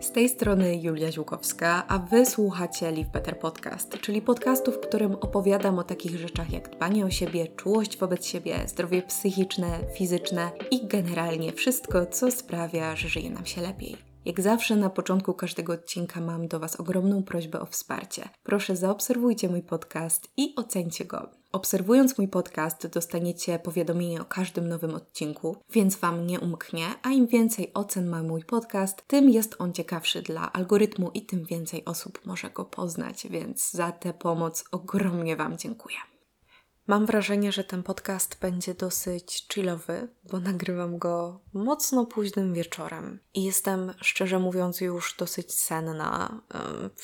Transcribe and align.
Z 0.00 0.12
tej 0.12 0.28
strony 0.28 0.76
Julia 0.76 1.12
Ziłkowska, 1.12 1.84
a 1.88 1.98
Wy 1.98 2.26
słuchacie 2.26 2.90
Live 2.90 3.08
Better 3.08 3.38
Podcast, 3.38 3.98
czyli 4.00 4.22
podcastu, 4.22 4.72
w 4.72 4.80
którym 4.80 5.14
opowiadam 5.14 5.78
o 5.78 5.84
takich 5.84 6.18
rzeczach 6.18 6.52
jak 6.52 6.70
dbanie 6.70 7.06
o 7.06 7.10
siebie, 7.10 7.46
czułość 7.46 7.98
wobec 7.98 8.26
siebie, 8.26 8.54
zdrowie 8.66 9.02
psychiczne, 9.02 9.78
fizyczne 9.94 10.50
i 10.70 10.86
generalnie 10.86 11.52
wszystko, 11.52 12.06
co 12.06 12.30
sprawia, 12.30 12.96
że 12.96 13.08
żyje 13.08 13.30
nam 13.30 13.46
się 13.46 13.60
lepiej. 13.60 13.96
Jak 14.24 14.40
zawsze 14.40 14.76
na 14.76 14.90
początku 14.90 15.34
każdego 15.34 15.72
odcinka 15.72 16.20
mam 16.20 16.48
do 16.48 16.60
Was 16.60 16.80
ogromną 16.80 17.22
prośbę 17.22 17.60
o 17.60 17.66
wsparcie. 17.66 18.28
Proszę 18.42 18.76
zaobserwujcie 18.76 19.48
mój 19.48 19.62
podcast 19.62 20.28
i 20.36 20.54
ocencie 20.56 21.04
go. 21.04 21.37
Obserwując 21.52 22.18
mój 22.18 22.28
podcast, 22.28 22.86
dostaniecie 22.86 23.58
powiadomienie 23.58 24.20
o 24.20 24.24
każdym 24.24 24.68
nowym 24.68 24.94
odcinku, 24.94 25.56
więc 25.70 25.96
Wam 25.96 26.26
nie 26.26 26.40
umknie, 26.40 26.86
a 27.02 27.10
im 27.10 27.26
więcej 27.26 27.70
ocen 27.74 28.08
ma 28.08 28.22
mój 28.22 28.44
podcast, 28.44 29.04
tym 29.06 29.30
jest 29.30 29.56
on 29.58 29.72
ciekawszy 29.72 30.22
dla 30.22 30.52
algorytmu 30.52 31.10
i 31.14 31.22
tym 31.22 31.44
więcej 31.44 31.84
osób 31.84 32.26
może 32.26 32.50
go 32.50 32.64
poznać, 32.64 33.26
więc 33.30 33.70
za 33.70 33.92
tę 33.92 34.14
pomoc 34.14 34.64
ogromnie 34.72 35.36
Wam 35.36 35.58
dziękuję. 35.58 35.96
Mam 36.88 37.06
wrażenie, 37.06 37.52
że 37.52 37.64
ten 37.64 37.82
podcast 37.82 38.38
będzie 38.40 38.74
dosyć 38.74 39.46
chillowy, 39.52 40.08
bo 40.30 40.40
nagrywam 40.40 40.98
go 40.98 41.40
mocno 41.52 42.06
późnym 42.06 42.54
wieczorem. 42.54 43.18
I 43.34 43.44
jestem, 43.44 43.94
szczerze 44.00 44.38
mówiąc, 44.38 44.80
już 44.80 45.16
dosyć 45.18 45.54
senna, 45.54 46.40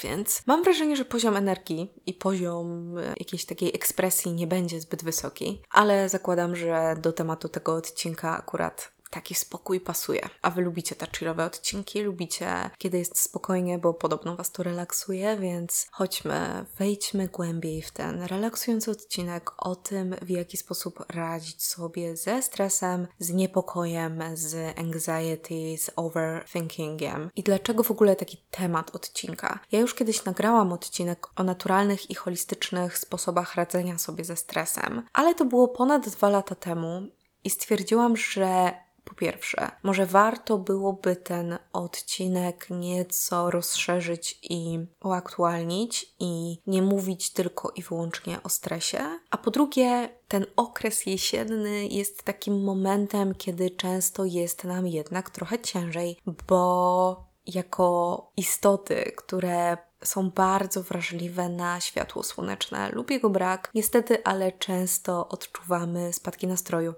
więc 0.03 0.43
mam 0.47 0.65
wrażenie, 0.65 0.97
że 0.97 1.05
poziom 1.05 1.37
energii 1.37 1.93
i 2.07 2.15
poziom 2.15 2.99
e, 2.99 3.03
jakiejś 3.09 3.45
takiej 3.45 3.75
ekspresji 3.75 4.33
nie 4.33 4.47
będzie 4.47 4.81
zbyt 4.81 5.05
wysoki, 5.05 5.63
ale 5.71 6.09
zakładam, 6.09 6.57
że 6.57 6.97
do 7.01 7.13
tematu 7.13 7.49
tego 7.49 7.75
odcinka 7.75 8.39
akurat 8.39 8.93
taki 9.15 9.35
spokój 9.35 9.81
pasuje. 9.81 10.29
A 10.43 10.51
wy 10.51 10.63
lubicie 10.63 10.97
te 10.97 11.07
chillowe 11.19 11.45
odcinki, 11.45 12.03
lubicie 12.03 12.71
kiedy 12.79 12.99
jest 12.99 13.21
spokojnie, 13.21 13.79
bo 13.79 13.95
podobno 13.95 14.37
was 14.37 14.53
to 14.53 14.63
relaksuje, 14.63 15.37
więc 15.37 15.87
chodźmy, 15.91 16.65
wejdźmy 16.79 17.29
głębiej 17.29 17.83
w 17.83 17.91
ten 17.91 18.23
relaksujący 18.23 18.91
odcinek 18.91 19.51
o 19.59 19.77
tym, 19.77 20.17
w 20.23 20.31
jaki 20.31 20.57
sposób 20.57 21.05
radzić 21.09 21.65
sobie 21.65 22.17
ze 22.17 22.43
stresem, 22.43 23.07
z 23.19 23.31
niepokojem, 23.31 24.23
z 24.35 24.79
anxiety, 24.79 25.79
z 25.79 25.91
overthinkingiem 25.97 27.31
i 27.37 27.43
dlaczego 27.43 27.83
w 27.83 27.91
ogóle 27.91 28.17
taki 28.17 28.37
temat 28.51 28.95
odcinka. 28.97 29.59
Ja 29.73 29.81
już 29.81 29.95
kiedyś 29.95 30.25
nagrałam 30.25 30.73
odcinek 30.73 31.27
o 31.37 31.43
naturalnych 31.43 32.11
i 32.11 32.15
holistycznych 32.15 32.99
sposobach 32.99 33.55
radzenia 33.55 33.99
sobie 33.99 34.25
ze 34.25 34.37
stresem, 34.37 35.03
ale 35.13 35.35
to 35.35 35.45
było 35.45 35.69
ponad 35.69 36.09
dwa 36.09 36.29
lata 36.29 36.55
temu 36.55 37.09
i 37.45 37.51
stwierdziłam, 37.51 38.17
że 38.17 38.73
po 39.05 39.15
pierwsze, 39.15 39.71
może 39.83 40.07
warto 40.07 40.59
byłoby 40.59 41.17
ten 41.17 41.59
odcinek 41.73 42.67
nieco 42.71 43.51
rozszerzyć 43.51 44.39
i 44.43 44.79
uaktualnić 45.05 46.15
i 46.21 46.59
nie 46.67 46.83
mówić 46.83 47.31
tylko 47.31 47.73
i 47.77 47.83
wyłącznie 47.83 48.43
o 48.43 48.49
stresie. 48.49 49.19
A 49.31 49.39
po 49.39 49.51
drugie, 49.51 50.09
ten 50.29 50.47
okres 50.57 51.07
jesienny 51.07 51.87
jest 51.87 52.23
takim 52.23 52.65
momentem, 52.65 53.35
kiedy 53.35 53.71
często 53.71 54.25
jest 54.25 54.65
nam 54.65 54.87
jednak 54.87 55.31
trochę 55.31 55.59
ciężej, 55.59 56.19
bo 56.49 57.35
jako 57.47 58.31
istoty, 58.37 59.13
które 59.17 59.77
są 60.05 60.31
bardzo 60.31 60.83
wrażliwe 60.83 61.49
na 61.49 61.81
światło 61.81 62.23
słoneczne 62.23 62.91
lub 62.93 63.11
jego 63.11 63.31
brak, 63.31 63.71
niestety, 63.75 64.25
ale 64.25 64.53
często 64.53 65.29
odczuwamy 65.29 66.13
spadki 66.13 66.47
nastroju 66.47 66.95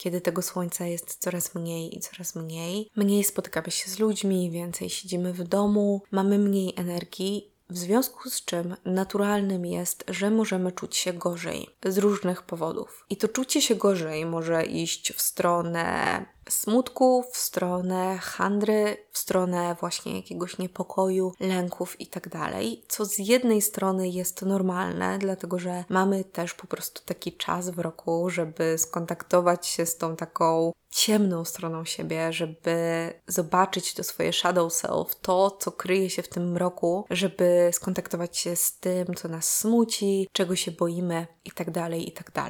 kiedy 0.00 0.20
tego 0.20 0.42
słońca 0.42 0.86
jest 0.86 1.16
coraz 1.16 1.54
mniej 1.54 1.96
i 1.96 2.00
coraz 2.00 2.34
mniej. 2.34 2.90
Mniej 2.96 3.24
spotykamy 3.24 3.70
się 3.70 3.90
z 3.90 3.98
ludźmi, 3.98 4.50
więcej 4.50 4.90
siedzimy 4.90 5.32
w 5.32 5.42
domu, 5.42 6.02
mamy 6.10 6.38
mniej 6.38 6.74
energii 6.76 7.50
w 7.70 7.78
związku 7.78 8.30
z 8.30 8.44
czym 8.44 8.76
naturalnym 8.84 9.66
jest, 9.66 10.04
że 10.08 10.30
możemy 10.30 10.72
czuć 10.72 10.96
się 10.96 11.12
gorzej 11.12 11.68
z 11.86 11.98
różnych 11.98 12.42
powodów. 12.42 13.04
I 13.10 13.16
to 13.16 13.28
czucie 13.28 13.62
się 13.62 13.74
gorzej 13.74 14.26
może 14.26 14.64
iść 14.66 15.12
w 15.12 15.20
stronę 15.20 16.26
smutku, 16.50 17.24
w 17.32 17.36
stronę 17.36 18.18
handry, 18.18 18.96
w 19.10 19.18
stronę 19.18 19.76
właśnie 19.80 20.16
jakiegoś 20.16 20.58
niepokoju, 20.58 21.32
lęków 21.40 22.00
itd. 22.00 22.30
Tak 22.30 22.52
co 22.88 23.04
z 23.04 23.18
jednej 23.18 23.62
strony 23.62 24.08
jest 24.08 24.42
normalne, 24.42 25.18
dlatego 25.18 25.58
że 25.58 25.84
mamy 25.88 26.24
też 26.24 26.54
po 26.54 26.66
prostu 26.66 27.02
taki 27.04 27.32
czas 27.32 27.70
w 27.70 27.78
roku, 27.78 28.30
żeby 28.30 28.78
skontaktować 28.78 29.66
się 29.66 29.86
z 29.86 29.96
tą 29.96 30.16
taką 30.16 30.72
ciemną 30.90 31.44
stroną 31.44 31.84
siebie, 31.84 32.32
żeby 32.32 32.74
zobaczyć 33.26 33.94
to 33.94 34.04
swoje 34.04 34.32
shadow 34.32 34.72
self, 34.72 35.20
to, 35.22 35.50
co 35.50 35.72
kryje 35.72 36.10
się 36.10 36.22
w 36.22 36.28
tym 36.28 36.52
mroku, 36.52 37.04
żeby 37.10 37.70
skontaktować 37.72 38.38
się 38.38 38.56
z 38.56 38.78
tym, 38.78 39.14
co 39.14 39.28
nas 39.28 39.58
smuci, 39.58 40.28
czego 40.32 40.56
się 40.56 40.70
boimy 40.70 41.26
itd., 41.44 41.72
tak 41.72 41.92
itd. 41.94 42.48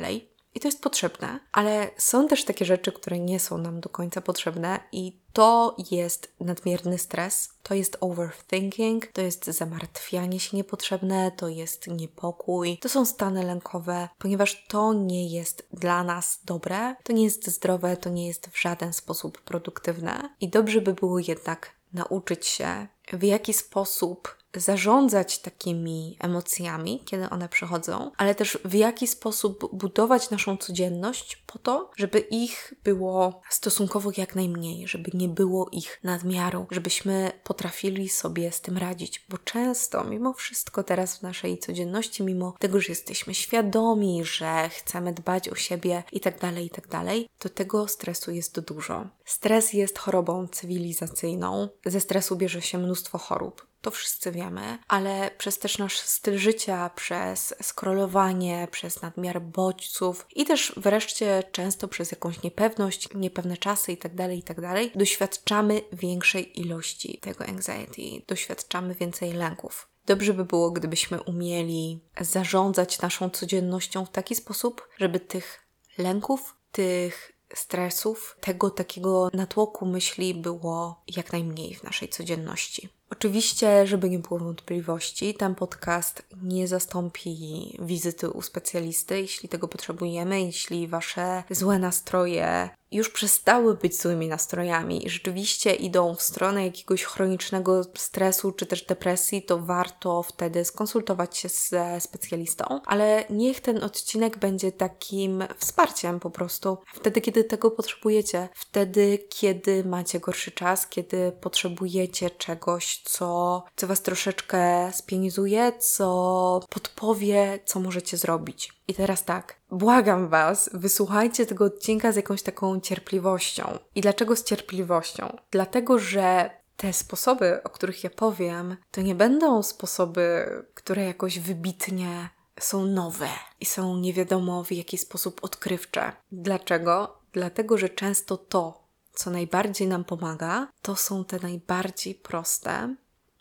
I 0.54 0.60
to 0.60 0.68
jest 0.68 0.82
potrzebne, 0.82 1.40
ale 1.52 1.90
są 1.96 2.28
też 2.28 2.44
takie 2.44 2.64
rzeczy, 2.64 2.92
które 2.92 3.18
nie 3.18 3.40
są 3.40 3.58
nam 3.58 3.80
do 3.80 3.88
końca 3.88 4.20
potrzebne, 4.20 4.80
i 4.92 5.20
to 5.32 5.76
jest 5.90 6.32
nadmierny 6.40 6.98
stres, 6.98 7.48
to 7.62 7.74
jest 7.74 7.96
overthinking, 8.00 9.06
to 9.06 9.20
jest 9.20 9.46
zamartwianie 9.46 10.40
się 10.40 10.56
niepotrzebne, 10.56 11.32
to 11.36 11.48
jest 11.48 11.86
niepokój, 11.86 12.78
to 12.78 12.88
są 12.88 13.04
stany 13.04 13.42
lękowe, 13.44 14.08
ponieważ 14.18 14.66
to 14.68 14.92
nie 14.92 15.28
jest 15.28 15.66
dla 15.72 16.04
nas 16.04 16.40
dobre, 16.44 16.96
to 17.02 17.12
nie 17.12 17.24
jest 17.24 17.50
zdrowe, 17.50 17.96
to 17.96 18.10
nie 18.10 18.26
jest 18.26 18.48
w 18.48 18.60
żaden 18.60 18.92
sposób 18.92 19.40
produktywne. 19.40 20.34
I 20.40 20.48
dobrze 20.48 20.80
by 20.80 20.94
było 20.94 21.18
jednak 21.18 21.70
nauczyć 21.92 22.46
się, 22.46 22.86
w 23.12 23.22
jaki 23.22 23.54
sposób 23.54 24.39
zarządzać 24.54 25.38
takimi 25.38 26.16
emocjami, 26.20 27.02
kiedy 27.04 27.30
one 27.30 27.48
przychodzą, 27.48 28.10
ale 28.16 28.34
też 28.34 28.58
w 28.64 28.74
jaki 28.74 29.06
sposób 29.06 29.76
budować 29.76 30.30
naszą 30.30 30.56
codzienność 30.56 31.36
po 31.36 31.58
to, 31.58 31.90
żeby 31.96 32.18
ich 32.18 32.74
było 32.84 33.40
stosunkowo 33.50 34.10
jak 34.16 34.34
najmniej, 34.34 34.88
żeby 34.88 35.10
nie 35.14 35.28
było 35.28 35.68
ich 35.72 36.00
nadmiaru, 36.04 36.66
żebyśmy 36.70 37.32
potrafili 37.44 38.08
sobie 38.08 38.52
z 38.52 38.60
tym 38.60 38.78
radzić, 38.78 39.24
bo 39.28 39.38
często, 39.38 40.04
mimo 40.04 40.32
wszystko, 40.32 40.82
teraz 40.82 41.18
w 41.18 41.22
naszej 41.22 41.58
codzienności, 41.58 42.22
mimo 42.22 42.54
tego, 42.58 42.80
że 42.80 42.88
jesteśmy 42.88 43.34
świadomi, 43.34 44.24
że 44.24 44.68
chcemy 44.68 45.12
dbać 45.12 45.48
o 45.48 45.54
siebie 45.54 46.02
i 46.12 46.20
tak 46.20 46.38
dalej, 46.38 46.66
i 46.66 46.70
tak 46.70 46.88
dalej, 46.88 47.28
to 47.38 47.48
tego 47.48 47.88
stresu 47.88 48.30
jest 48.32 48.60
dużo. 48.60 49.06
Stres 49.24 49.72
jest 49.72 49.98
chorobą 49.98 50.48
cywilizacyjną. 50.48 51.68
Ze 51.86 52.00
stresu 52.00 52.36
bierze 52.36 52.62
się 52.62 52.78
mnóstwo 52.78 53.18
chorób 53.18 53.69
to 53.80 53.90
wszyscy 53.90 54.32
wiemy, 54.32 54.78
ale 54.88 55.30
przez 55.38 55.58
też 55.58 55.78
nasz 55.78 55.98
styl 55.98 56.38
życia, 56.38 56.90
przez 56.94 57.54
scrollowanie, 57.62 58.68
przez 58.70 59.02
nadmiar 59.02 59.42
bodźców 59.42 60.26
i 60.34 60.44
też 60.44 60.72
wreszcie 60.76 61.42
często 61.52 61.88
przez 61.88 62.10
jakąś 62.10 62.42
niepewność, 62.42 63.08
niepewne 63.14 63.56
czasy 63.56 63.90
itd., 63.90 64.16
tak 64.16 64.32
itd., 64.32 64.74
tak 64.74 64.98
doświadczamy 64.98 65.82
większej 65.92 66.60
ilości 66.60 67.18
tego 67.18 67.44
anxiety, 67.44 68.26
doświadczamy 68.26 68.94
więcej 68.94 69.32
lęków. 69.32 69.88
Dobrze 70.06 70.34
by 70.34 70.44
było, 70.44 70.70
gdybyśmy 70.70 71.22
umieli 71.22 72.00
zarządzać 72.20 73.00
naszą 73.00 73.30
codziennością 73.30 74.04
w 74.06 74.10
taki 74.10 74.34
sposób, 74.34 74.88
żeby 74.98 75.20
tych 75.20 75.66
lęków, 75.98 76.56
tych 76.72 77.32
stresów, 77.54 78.36
tego 78.40 78.70
takiego 78.70 79.30
natłoku 79.32 79.86
myśli 79.86 80.34
było 80.34 81.02
jak 81.16 81.32
najmniej 81.32 81.74
w 81.74 81.82
naszej 81.82 82.08
codzienności. 82.08 82.88
Oczywiście, 83.10 83.86
żeby 83.86 84.10
nie 84.10 84.18
było 84.18 84.40
wątpliwości, 84.40 85.34
ten 85.34 85.54
podcast 85.54 86.22
nie 86.42 86.68
zastąpi 86.68 87.76
wizyty 87.82 88.30
u 88.30 88.42
specjalisty, 88.42 89.20
jeśli 89.20 89.48
tego 89.48 89.68
potrzebujemy, 89.68 90.42
jeśli 90.42 90.88
wasze 90.88 91.42
złe 91.50 91.78
nastroje 91.78 92.70
już 92.92 93.10
przestały 93.10 93.74
być 93.74 94.00
złymi 94.00 94.28
nastrojami 94.28 95.06
i 95.06 95.10
rzeczywiście 95.10 95.74
idą 95.74 96.14
w 96.14 96.22
stronę 96.22 96.64
jakiegoś 96.64 97.04
chronicznego 97.04 97.84
stresu 97.96 98.52
czy 98.52 98.66
też 98.66 98.82
depresji, 98.82 99.42
to 99.42 99.58
warto 99.58 100.22
wtedy 100.22 100.64
skonsultować 100.64 101.36
się 101.36 101.48
ze 101.48 102.00
specjalistą. 102.00 102.80
Ale 102.86 103.24
niech 103.30 103.60
ten 103.60 103.84
odcinek 103.84 104.38
będzie 104.38 104.72
takim 104.72 105.44
wsparciem 105.58 106.20
po 106.20 106.30
prostu. 106.30 106.78
Wtedy, 106.94 107.20
kiedy 107.20 107.44
tego 107.44 107.70
potrzebujecie, 107.70 108.48
wtedy, 108.54 109.18
kiedy 109.28 109.84
macie 109.84 110.20
gorszy 110.20 110.50
czas, 110.50 110.86
kiedy 110.86 111.32
potrzebujecie 111.40 112.30
czegoś, 112.30 113.02
co, 113.04 113.64
co 113.76 113.86
was 113.86 114.02
troszeczkę 114.02 114.92
spienizuje, 114.92 115.72
co 115.78 116.60
podpowie, 116.70 117.58
co 117.64 117.80
możecie 117.80 118.16
zrobić. 118.16 118.79
I 118.90 118.94
teraz 118.94 119.24
tak, 119.24 119.60
błagam 119.70 120.28
Was, 120.28 120.70
wysłuchajcie 120.72 121.46
tego 121.46 121.64
odcinka 121.64 122.12
z 122.12 122.16
jakąś 122.16 122.42
taką 122.42 122.80
cierpliwością. 122.80 123.78
I 123.94 124.00
dlaczego 124.00 124.36
z 124.36 124.44
cierpliwością? 124.44 125.36
Dlatego, 125.50 125.98
że 125.98 126.50
te 126.76 126.92
sposoby, 126.92 127.62
o 127.62 127.68
których 127.68 128.04
ja 128.04 128.10
powiem, 128.10 128.76
to 128.90 129.00
nie 129.00 129.14
będą 129.14 129.62
sposoby, 129.62 130.46
które 130.74 131.04
jakoś 131.04 131.38
wybitnie 131.38 132.28
są 132.60 132.86
nowe 132.86 133.28
i 133.60 133.66
są 133.66 133.96
nie 133.96 134.12
wiadomo 134.12 134.64
w 134.64 134.72
jaki 134.72 134.98
sposób 134.98 135.44
odkrywcze. 135.44 136.12
Dlaczego? 136.32 137.18
Dlatego, 137.32 137.78
że 137.78 137.88
często 137.88 138.36
to, 138.36 138.84
co 139.12 139.30
najbardziej 139.30 139.88
nam 139.88 140.04
pomaga, 140.04 140.68
to 140.82 140.96
są 140.96 141.24
te 141.24 141.38
najbardziej 141.38 142.14
proste, 142.14 142.94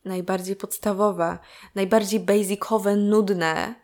najbardziej 0.05 0.55
podstawowe, 0.55 1.37
najbardziej 1.75 2.19
basicowe, 2.19 2.95
nudne 2.95 3.75